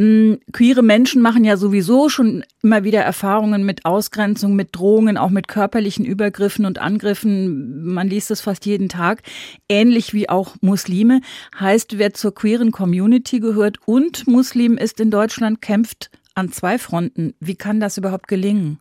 Hm, 0.00 0.38
queere 0.52 0.82
Menschen 0.82 1.22
machen 1.22 1.44
ja 1.44 1.56
sowieso 1.56 2.08
schon 2.08 2.44
immer 2.62 2.84
wieder 2.84 3.00
Erfahrungen 3.00 3.64
mit 3.64 3.84
Ausgrenzung, 3.84 4.54
mit 4.54 4.76
Drohungen, 4.76 5.16
auch 5.16 5.30
mit 5.30 5.48
körperlichen 5.48 6.04
Übergriffen 6.04 6.66
und 6.66 6.78
Angriffen. 6.78 7.84
Man 7.84 8.08
liest 8.08 8.30
es 8.30 8.40
fast 8.40 8.64
jeden 8.64 8.88
Tag. 8.88 9.22
Ähnlich 9.68 10.14
wie 10.14 10.28
auch 10.28 10.54
Muslime. 10.60 11.20
Heißt, 11.58 11.98
wer 11.98 12.14
zur 12.14 12.32
queeren 12.32 12.70
Community 12.70 13.40
gehört 13.40 13.78
und 13.86 14.28
Muslim 14.28 14.78
ist 14.78 15.00
in 15.00 15.10
Deutschland, 15.10 15.60
kämpft 15.62 16.10
an 16.36 16.52
zwei 16.52 16.78
Fronten. 16.78 17.34
Wie 17.40 17.56
kann 17.56 17.80
das 17.80 17.98
überhaupt 17.98 18.28
gelingen? 18.28 18.78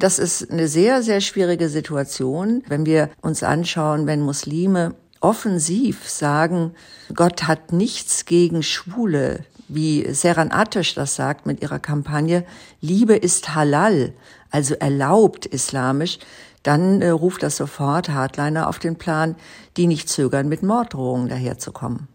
Das 0.00 0.18
ist 0.18 0.50
eine 0.50 0.66
sehr, 0.66 1.04
sehr 1.04 1.20
schwierige 1.20 1.68
Situation, 1.68 2.64
wenn 2.66 2.86
wir 2.86 3.10
uns 3.22 3.44
anschauen, 3.44 4.08
wenn 4.08 4.20
Muslime 4.20 4.96
offensiv 5.20 6.08
sagen, 6.08 6.72
Gott 7.14 7.44
hat 7.44 7.72
nichts 7.72 8.24
gegen 8.24 8.62
Schwule, 8.62 9.44
wie 9.74 10.12
Seran 10.12 10.50
Atesh 10.50 10.94
das 10.94 11.16
sagt 11.16 11.46
mit 11.46 11.62
ihrer 11.62 11.78
Kampagne, 11.78 12.44
Liebe 12.80 13.16
ist 13.16 13.54
halal, 13.54 14.12
also 14.50 14.74
erlaubt 14.74 15.46
islamisch, 15.46 16.18
dann 16.62 17.00
äh, 17.00 17.08
ruft 17.08 17.42
das 17.42 17.56
sofort 17.56 18.10
Hardliner 18.10 18.68
auf 18.68 18.78
den 18.78 18.96
Plan, 18.96 19.36
die 19.76 19.86
nicht 19.86 20.08
zögern, 20.08 20.48
mit 20.48 20.62
Morddrohungen 20.62 21.28
daherzukommen. 21.28 22.08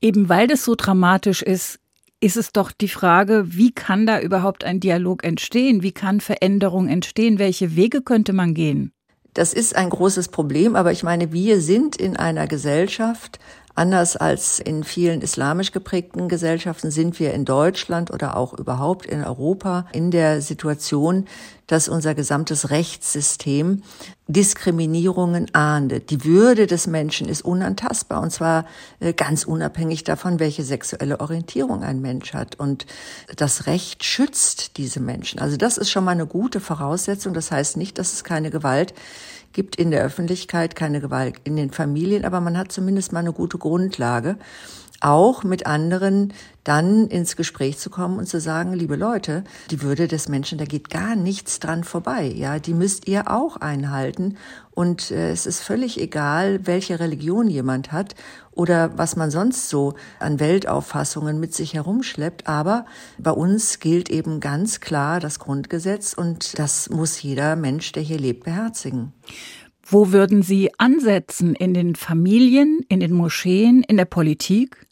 Eben 0.00 0.28
weil 0.28 0.46
das 0.46 0.64
so 0.64 0.74
dramatisch 0.74 1.42
ist, 1.42 1.78
ist 2.20 2.36
es 2.36 2.52
doch 2.52 2.70
die 2.70 2.88
Frage, 2.88 3.44
wie 3.46 3.72
kann 3.72 4.06
da 4.06 4.20
überhaupt 4.20 4.64
ein 4.64 4.78
Dialog 4.78 5.24
entstehen? 5.24 5.82
Wie 5.82 5.92
kann 5.92 6.20
Veränderung 6.20 6.88
entstehen? 6.88 7.38
Welche 7.38 7.74
Wege 7.74 8.00
könnte 8.00 8.32
man 8.32 8.54
gehen? 8.54 8.92
Das 9.34 9.54
ist 9.54 9.74
ein 9.74 9.88
großes 9.88 10.28
Problem, 10.28 10.76
aber 10.76 10.92
ich 10.92 11.02
meine, 11.02 11.32
wir 11.32 11.60
sind 11.60 11.96
in 11.96 12.16
einer 12.16 12.46
Gesellschaft, 12.46 13.38
Anders 13.74 14.16
als 14.16 14.60
in 14.60 14.84
vielen 14.84 15.22
islamisch 15.22 15.72
geprägten 15.72 16.28
Gesellschaften 16.28 16.90
sind 16.90 17.18
wir 17.18 17.32
in 17.32 17.46
Deutschland 17.46 18.10
oder 18.10 18.36
auch 18.36 18.52
überhaupt 18.52 19.06
in 19.06 19.24
Europa 19.24 19.86
in 19.92 20.10
der 20.10 20.42
Situation, 20.42 21.26
dass 21.66 21.88
unser 21.88 22.14
gesamtes 22.14 22.68
Rechtssystem 22.68 23.82
Diskriminierungen 24.28 25.54
ahndet. 25.54 26.10
Die 26.10 26.24
Würde 26.24 26.66
des 26.66 26.86
Menschen 26.86 27.28
ist 27.30 27.42
unantastbar 27.42 28.20
und 28.20 28.30
zwar 28.30 28.66
äh, 29.00 29.14
ganz 29.14 29.44
unabhängig 29.44 30.04
davon, 30.04 30.38
welche 30.38 30.64
sexuelle 30.64 31.20
Orientierung 31.20 31.82
ein 31.82 32.02
Mensch 32.02 32.34
hat. 32.34 32.58
Und 32.58 32.84
das 33.36 33.66
Recht 33.66 34.04
schützt 34.04 34.76
diese 34.76 35.00
Menschen. 35.00 35.40
Also 35.40 35.56
das 35.56 35.78
ist 35.78 35.90
schon 35.90 36.04
mal 36.04 36.10
eine 36.10 36.26
gute 36.26 36.60
Voraussetzung. 36.60 37.32
Das 37.32 37.50
heißt 37.50 37.78
nicht, 37.78 37.98
dass 37.98 38.12
es 38.12 38.22
keine 38.22 38.50
Gewalt 38.50 38.92
gibt 39.52 39.76
in 39.76 39.90
der 39.90 40.02
Öffentlichkeit, 40.02 40.76
keine 40.76 41.00
Gewalt 41.00 41.36
in 41.44 41.56
den 41.56 41.70
Familien, 41.70 42.24
aber 42.24 42.40
man 42.40 42.56
hat 42.56 42.72
zumindest 42.72 43.12
mal 43.12 43.20
eine 43.20 43.32
gute 43.32 43.58
Grundlage, 43.58 44.36
auch 45.00 45.42
mit 45.42 45.66
anderen 45.66 46.32
dann 46.64 47.08
ins 47.08 47.34
Gespräch 47.36 47.78
zu 47.78 47.90
kommen 47.90 48.18
und 48.18 48.28
zu 48.28 48.40
sagen, 48.40 48.72
liebe 48.72 48.94
Leute, 48.94 49.42
die 49.70 49.82
Würde 49.82 50.06
des 50.06 50.28
Menschen, 50.28 50.58
da 50.58 50.64
geht 50.64 50.90
gar 50.90 51.16
nichts 51.16 51.58
dran 51.58 51.82
vorbei. 51.82 52.24
Ja, 52.24 52.60
die 52.60 52.74
müsst 52.74 53.08
ihr 53.08 53.30
auch 53.30 53.56
einhalten. 53.56 54.36
Und 54.74 55.10
äh, 55.10 55.30
es 55.30 55.46
ist 55.46 55.60
völlig 55.60 56.00
egal, 56.00 56.66
welche 56.66 56.98
Religion 56.98 57.48
jemand 57.48 57.92
hat 57.92 58.14
oder 58.52 58.96
was 58.96 59.16
man 59.16 59.30
sonst 59.30 59.68
so 59.68 59.94
an 60.18 60.40
Weltauffassungen 60.40 61.38
mit 61.40 61.54
sich 61.54 61.74
herumschleppt. 61.74 62.46
Aber 62.46 62.86
bei 63.18 63.30
uns 63.30 63.80
gilt 63.80 64.10
eben 64.10 64.40
ganz 64.40 64.80
klar 64.80 65.20
das 65.20 65.38
Grundgesetz 65.38 66.14
und 66.14 66.58
das 66.58 66.88
muss 66.90 67.20
jeder 67.22 67.56
Mensch, 67.56 67.92
der 67.92 68.02
hier 68.02 68.18
lebt, 68.18 68.44
beherzigen. 68.44 69.12
Wo 69.84 70.12
würden 70.12 70.42
Sie 70.42 70.70
ansetzen? 70.78 71.54
In 71.54 71.74
den 71.74 71.96
Familien, 71.96 72.80
in 72.88 73.00
den 73.00 73.12
Moscheen, 73.12 73.82
in 73.82 73.96
der 73.96 74.04
Politik? 74.04 74.86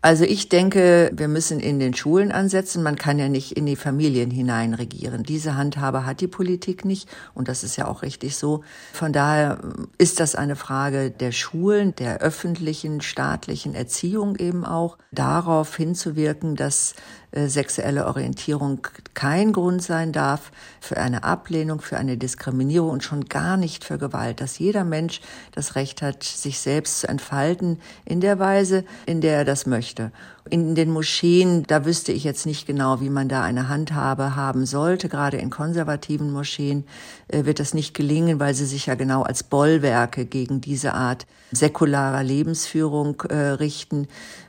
Also 0.00 0.24
ich 0.24 0.48
denke, 0.48 1.10
wir 1.12 1.26
müssen 1.26 1.58
in 1.58 1.80
den 1.80 1.92
Schulen 1.92 2.30
ansetzen. 2.30 2.84
Man 2.84 2.94
kann 2.94 3.18
ja 3.18 3.28
nicht 3.28 3.56
in 3.56 3.66
die 3.66 3.74
Familien 3.74 4.30
hinein 4.30 4.74
regieren. 4.74 5.24
Diese 5.24 5.56
Handhabe 5.56 6.06
hat 6.06 6.20
die 6.20 6.28
Politik 6.28 6.84
nicht 6.84 7.08
und 7.34 7.48
das 7.48 7.64
ist 7.64 7.76
ja 7.76 7.88
auch 7.88 8.02
richtig 8.02 8.36
so. 8.36 8.62
Von 8.92 9.12
daher 9.12 9.58
ist 9.98 10.20
das 10.20 10.36
eine 10.36 10.54
Frage 10.54 11.10
der 11.10 11.32
Schulen, 11.32 11.96
der 11.96 12.18
öffentlichen, 12.18 13.00
staatlichen 13.00 13.74
Erziehung 13.74 14.36
eben 14.36 14.64
auch, 14.64 14.98
darauf 15.10 15.74
hinzuwirken, 15.74 16.54
dass 16.54 16.92
äh, 16.92 17.27
sexuelle 17.32 18.06
Orientierung 18.06 18.80
kein 19.14 19.52
Grund 19.52 19.82
sein 19.82 20.12
darf 20.12 20.50
für 20.80 20.96
eine 20.96 21.24
Ablehnung, 21.24 21.80
für 21.80 21.98
eine 21.98 22.16
Diskriminierung 22.16 22.90
und 22.90 23.04
schon 23.04 23.26
gar 23.26 23.56
nicht 23.56 23.84
für 23.84 23.98
Gewalt, 23.98 24.40
dass 24.40 24.58
jeder 24.58 24.84
Mensch 24.84 25.20
das 25.52 25.74
Recht 25.74 26.00
hat, 26.00 26.22
sich 26.22 26.58
selbst 26.58 27.00
zu 27.00 27.08
entfalten 27.08 27.80
in 28.04 28.20
der 28.20 28.38
Weise, 28.38 28.84
in 29.06 29.20
der 29.20 29.36
er 29.36 29.44
das 29.44 29.66
möchte. 29.66 30.10
In 30.50 30.74
den 30.74 30.90
Moscheen, 30.90 31.64
da 31.64 31.84
wüsste 31.84 32.12
ich 32.12 32.24
jetzt 32.24 32.46
nicht 32.46 32.66
genau, 32.66 33.02
wie 33.02 33.10
man 33.10 33.28
da 33.28 33.42
eine 33.42 33.68
Handhabe 33.68 34.34
haben 34.34 34.64
sollte. 34.64 35.10
Gerade 35.10 35.36
in 35.36 35.50
konservativen 35.50 36.32
Moscheen 36.32 36.86
äh, 37.28 37.44
wird 37.44 37.60
das 37.60 37.74
nicht 37.74 37.92
gelingen, 37.92 38.40
weil 38.40 38.54
sie 38.54 38.64
sich 38.64 38.86
ja 38.86 38.94
genau 38.94 39.22
als 39.22 39.42
Bollwerke 39.42 40.24
gegen 40.24 40.62
diese 40.62 40.94
Art 40.94 41.26
säkularer 41.52 42.22
Lebensführung 42.22 43.20
äh, 43.28 43.34
richten. 43.36 44.08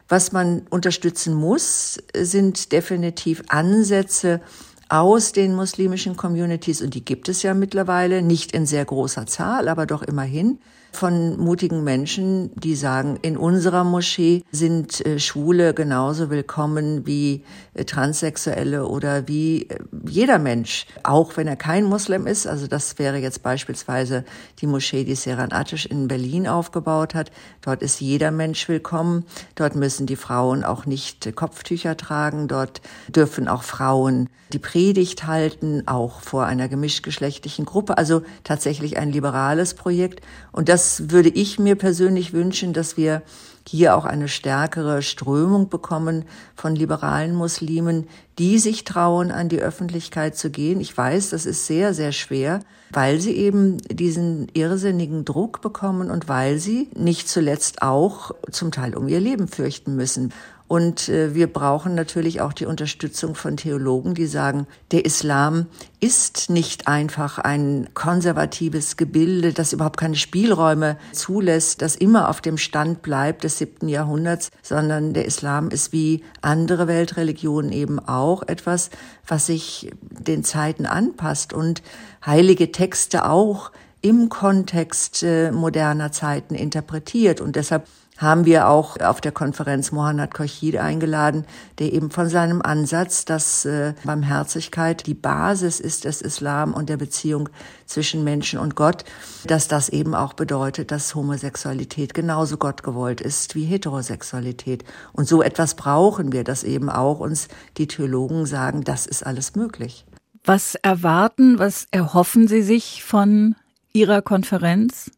Was 0.10 0.32
man 0.32 0.64
unterstützen 0.72 1.36
muss, 1.36 2.00
sind 2.18 2.72
definitiv 2.72 3.44
Ansätze 3.48 4.42
aus 4.90 5.34
den 5.34 5.56
muslimischen 5.56 6.18
Communities, 6.18 6.82
und 6.82 6.96
die 6.96 7.06
gibt 7.06 7.30
es 7.30 7.44
ja 7.44 7.54
mittlerweile, 7.54 8.24
nicht 8.24 8.52
in 8.52 8.66
sehr 8.66 8.84
großer 8.84 9.28
Zahl, 9.28 9.68
aber 9.68 9.86
doch 9.86 10.02
immerhin, 10.02 10.60
von 10.92 11.38
mutigen 11.38 11.84
Menschen, 11.84 12.52
die 12.56 12.76
sagen, 12.76 13.18
in 13.22 13.38
unserer 13.38 13.84
Moschee 13.84 14.44
sind 14.52 15.06
äh, 15.06 15.20
Schwule 15.20 15.74
genauso 15.74 16.30
willkommen 16.30 17.06
wie 17.06 17.44
äh, 17.74 17.86
Transsexuelle 17.86 18.88
oder 18.88 19.28
wie 19.28 19.70
äh, 19.70 19.80
jeder 20.08 20.40
Mensch, 20.40 20.88
auch 21.04 21.38
wenn 21.38 21.48
er 21.48 21.56
kein 21.56 21.86
Muslim 21.86 22.28
ist. 22.28 22.48
Also 22.48 22.68
das 22.68 22.98
wäre 23.00 23.18
jetzt 23.18 23.44
beispielsweise 23.44 24.26
die 24.60 24.68
Moschee, 24.68 25.04
die 25.04 25.16
Seran 25.16 25.52
Atish 25.52 25.86
in 25.86 26.08
Berlin 26.08 26.48
aufgebaut 26.48 27.14
hat. 27.14 27.32
Dort 27.62 27.82
ist 27.82 28.02
jeder 28.02 28.32
Mensch 28.32 28.68
willkommen. 28.68 29.26
Dort 29.56 29.76
müssen 29.76 30.08
die 30.08 30.16
Frauen 30.16 30.64
auch 30.64 30.86
nicht 30.86 31.36
Kopftücher 31.36 31.98
tragen. 31.98 32.48
Dort 32.48 32.82
dürfen 33.10 33.48
auch 33.48 33.64
Frauen 33.64 34.30
die 34.52 34.60
Predigt 34.60 35.28
halten, 35.28 35.84
auch 35.88 36.22
vor 36.22 36.46
einer 36.46 36.68
gemischtgeschlechtlichen 36.68 37.66
Gruppe. 37.66 37.98
Also 37.98 38.24
tatsächlich 38.44 38.98
ein 38.98 39.12
liberales 39.12 39.76
Projekt. 39.76 40.22
Und 40.52 40.70
das 40.70 40.79
würde 41.10 41.30
ich 41.30 41.60
mir 41.60 41.76
persönlich 41.76 42.34
wünschen, 42.34 42.74
dass 42.74 42.98
wir 42.98 43.22
hier 43.68 43.96
auch 43.96 44.06
eine 44.06 44.28
stärkere 44.28 45.02
Strömung 45.02 45.70
bekommen 45.70 46.26
von 46.56 46.76
liberalen 46.76 47.36
Muslimen, 47.36 48.08
die 48.40 48.58
sich 48.58 48.84
trauen, 48.84 49.30
an 49.32 49.48
die 49.48 49.60
Öffentlichkeit 49.60 50.36
zu 50.36 50.50
gehen. 50.50 50.82
Ich 50.82 50.98
weiß, 50.98 51.30
das 51.30 51.46
ist 51.46 51.68
sehr, 51.68 51.94
sehr 51.94 52.12
schwer, 52.12 52.62
weil 52.92 53.20
sie 53.20 53.36
eben 53.36 53.78
diesen 53.88 54.48
irrsinnigen 54.54 55.24
Druck 55.24 55.62
bekommen 55.62 56.10
und 56.10 56.28
weil 56.28 56.58
sie 56.58 56.90
nicht 56.96 57.30
zuletzt 57.30 57.84
auch 57.84 58.32
zum 58.50 58.72
Teil 58.72 58.96
um 58.96 59.08
ihr 59.08 59.20
Leben 59.20 59.48
fürchten 59.48 59.96
müssen. 59.96 60.34
Und 60.70 61.10
äh, 61.10 61.34
wir 61.34 61.52
brauchen 61.52 61.96
natürlich 61.96 62.42
auch 62.42 62.54
die 62.54 62.68
Unterstützung 62.68 63.34
von 63.34 63.58
Theologen, 63.58 64.14
die 64.14 64.28
sagen, 64.28 64.68
der 64.92 65.04
Islam 65.04 65.66
ist 66.00 66.52
nicht 66.52 66.88
einfach 66.88 67.40
ein 67.40 67.90
konservatives 67.96 68.96
Gebilde, 68.96 69.52
das 69.52 69.74
überhaupt 69.74 70.00
keine 70.00 70.16
Spielräume 70.16 71.00
zulässt, 71.12 71.82
das 71.82 71.96
immer 71.96 72.30
auf 72.30 72.40
dem 72.40 72.60
Stand 72.60 73.02
bleibt 73.02 73.46
des 73.46 73.58
siebten 73.58 73.88
Jahrhunderts, 73.88 74.52
sondern 74.62 75.14
der 75.14 75.26
Islam 75.26 75.72
ist 75.72 75.92
wie 75.92 76.24
andere 76.42 76.88
Weltreligionen 76.88 77.72
eben 77.72 77.98
auch 77.98 78.44
etwas, 78.44 78.92
was 79.26 79.48
sich 79.48 79.90
den 80.12 80.44
Zeiten 80.44 80.86
anpasst 80.86 81.52
und 81.52 81.82
heilige 82.24 82.72
Texte 82.72 83.28
auch 83.28 83.72
im 84.02 84.30
Kontext 84.30 85.24
äh, 85.24 85.52
moderner 85.52 86.12
Zeiten 86.12 86.54
interpretiert. 86.54 87.42
Und 87.42 87.56
deshalb 87.56 87.88
haben 88.20 88.46
wir 88.46 88.68
auch 88.68 89.00
auf 89.00 89.22
der 89.22 89.32
Konferenz 89.32 89.94
Mohanad 89.94 90.34
Kochid 90.34 90.76
eingeladen, 90.78 91.46
der 91.80 91.94
eben 91.94 92.12
von 92.12 92.28
seinem 92.28 92.62
Ansatz, 92.62 93.24
dass 93.24 93.64
äh, 93.64 93.94
Barmherzigkeit 94.04 95.08
die 95.08 95.14
Basis 95.14 95.80
ist 95.80 96.04
des 96.04 96.22
Islam 96.22 96.74
und 96.74 96.90
der 96.90 96.98
Beziehung 96.98 97.48
zwischen 97.86 98.26
Menschen 98.26 98.60
und 98.60 98.76
Gott, 98.76 99.06
dass 99.46 99.70
das 99.70 99.88
eben 99.88 100.14
auch 100.16 100.34
bedeutet, 100.34 100.92
dass 100.92 101.16
Homosexualität 101.16 102.14
genauso 102.14 102.58
Gott 102.58 102.84
gewollt 102.84 103.22
ist 103.22 103.56
wie 103.56 103.64
Heterosexualität. 103.64 104.84
Und 105.14 105.28
so 105.28 105.42
etwas 105.42 105.76
brauchen 105.76 106.34
wir, 106.34 106.44
dass 106.44 106.66
eben 106.66 106.90
auch 106.90 107.22
uns 107.22 107.48
die 107.78 107.88
Theologen 107.88 108.46
sagen, 108.46 108.84
das 108.84 109.06
ist 109.06 109.26
alles 109.26 109.56
möglich. 109.56 110.06
Was 110.44 110.76
erwarten, 110.76 111.58
was 111.58 111.88
erhoffen 111.92 112.50
Sie 112.50 112.64
sich 112.64 113.04
von 113.04 113.56
Ihrer 113.94 114.22
Konferenz? 114.22 115.10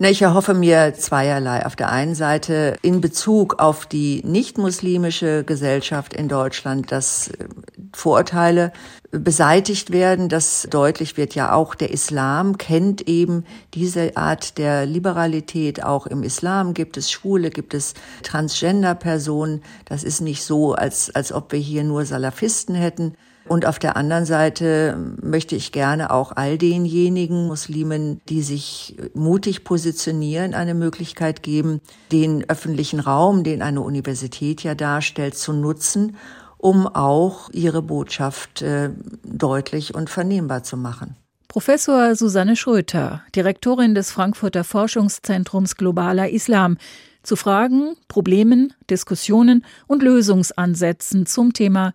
Na, 0.00 0.10
ich 0.10 0.22
erhoffe 0.22 0.54
mir 0.54 0.92
zweierlei. 0.94 1.64
Auf 1.64 1.76
der 1.76 1.92
einen 1.92 2.16
Seite 2.16 2.76
in 2.82 3.00
Bezug 3.00 3.60
auf 3.60 3.86
die 3.86 4.22
nicht-muslimische 4.24 5.44
Gesellschaft 5.44 6.14
in 6.14 6.28
Deutschland, 6.28 6.90
dass 6.90 7.28
äh, 7.28 7.46
Vorurteile 7.94 8.72
beseitigt 9.12 9.92
werden, 9.92 10.28
dass 10.28 10.66
deutlich 10.68 11.16
wird 11.16 11.36
ja 11.36 11.52
auch 11.52 11.76
der 11.76 11.92
Islam 11.92 12.58
kennt 12.58 13.06
eben 13.06 13.44
diese 13.74 14.16
Art 14.16 14.58
der 14.58 14.84
Liberalität. 14.84 15.84
Auch 15.84 16.08
im 16.08 16.24
Islam 16.24 16.74
gibt 16.74 16.96
es 16.96 17.12
Schwule, 17.12 17.50
gibt 17.50 17.72
es 17.72 17.94
Transgender-Personen. 18.24 19.62
Das 19.84 20.02
ist 20.02 20.20
nicht 20.20 20.42
so, 20.42 20.74
als, 20.74 21.14
als 21.14 21.30
ob 21.32 21.52
wir 21.52 21.60
hier 21.60 21.84
nur 21.84 22.04
Salafisten 22.04 22.74
hätten. 22.74 23.14
Und 23.46 23.66
auf 23.66 23.78
der 23.78 23.96
anderen 23.96 24.24
Seite 24.24 24.96
möchte 25.20 25.54
ich 25.54 25.70
gerne 25.70 26.10
auch 26.10 26.32
all 26.32 26.56
denjenigen 26.56 27.46
Muslimen, 27.46 28.20
die 28.28 28.42
sich 28.42 28.96
mutig 29.12 29.64
positionieren, 29.64 30.54
eine 30.54 30.74
Möglichkeit 30.74 31.42
geben, 31.42 31.80
den 32.10 32.48
öffentlichen 32.48 33.00
Raum, 33.00 33.44
den 33.44 33.60
eine 33.60 33.82
Universität 33.82 34.62
ja 34.62 34.74
darstellt, 34.74 35.36
zu 35.36 35.52
nutzen, 35.52 36.16
um 36.56 36.86
auch 36.86 37.50
ihre 37.52 37.82
Botschaft 37.82 38.62
äh, 38.62 38.90
deutlich 39.22 39.94
und 39.94 40.08
vernehmbar 40.08 40.62
zu 40.62 40.78
machen. 40.78 41.16
Professor 41.48 42.16
Susanne 42.16 42.56
Schröter, 42.56 43.22
Direktorin 43.36 43.94
des 43.94 44.10
Frankfurter 44.10 44.64
Forschungszentrums 44.64 45.76
Globaler 45.76 46.30
Islam, 46.30 46.78
zu 47.22 47.36
Fragen, 47.36 47.96
Problemen, 48.08 48.72
Diskussionen 48.90 49.64
und 49.86 50.02
Lösungsansätzen 50.02 51.26
zum 51.26 51.52
Thema 51.52 51.94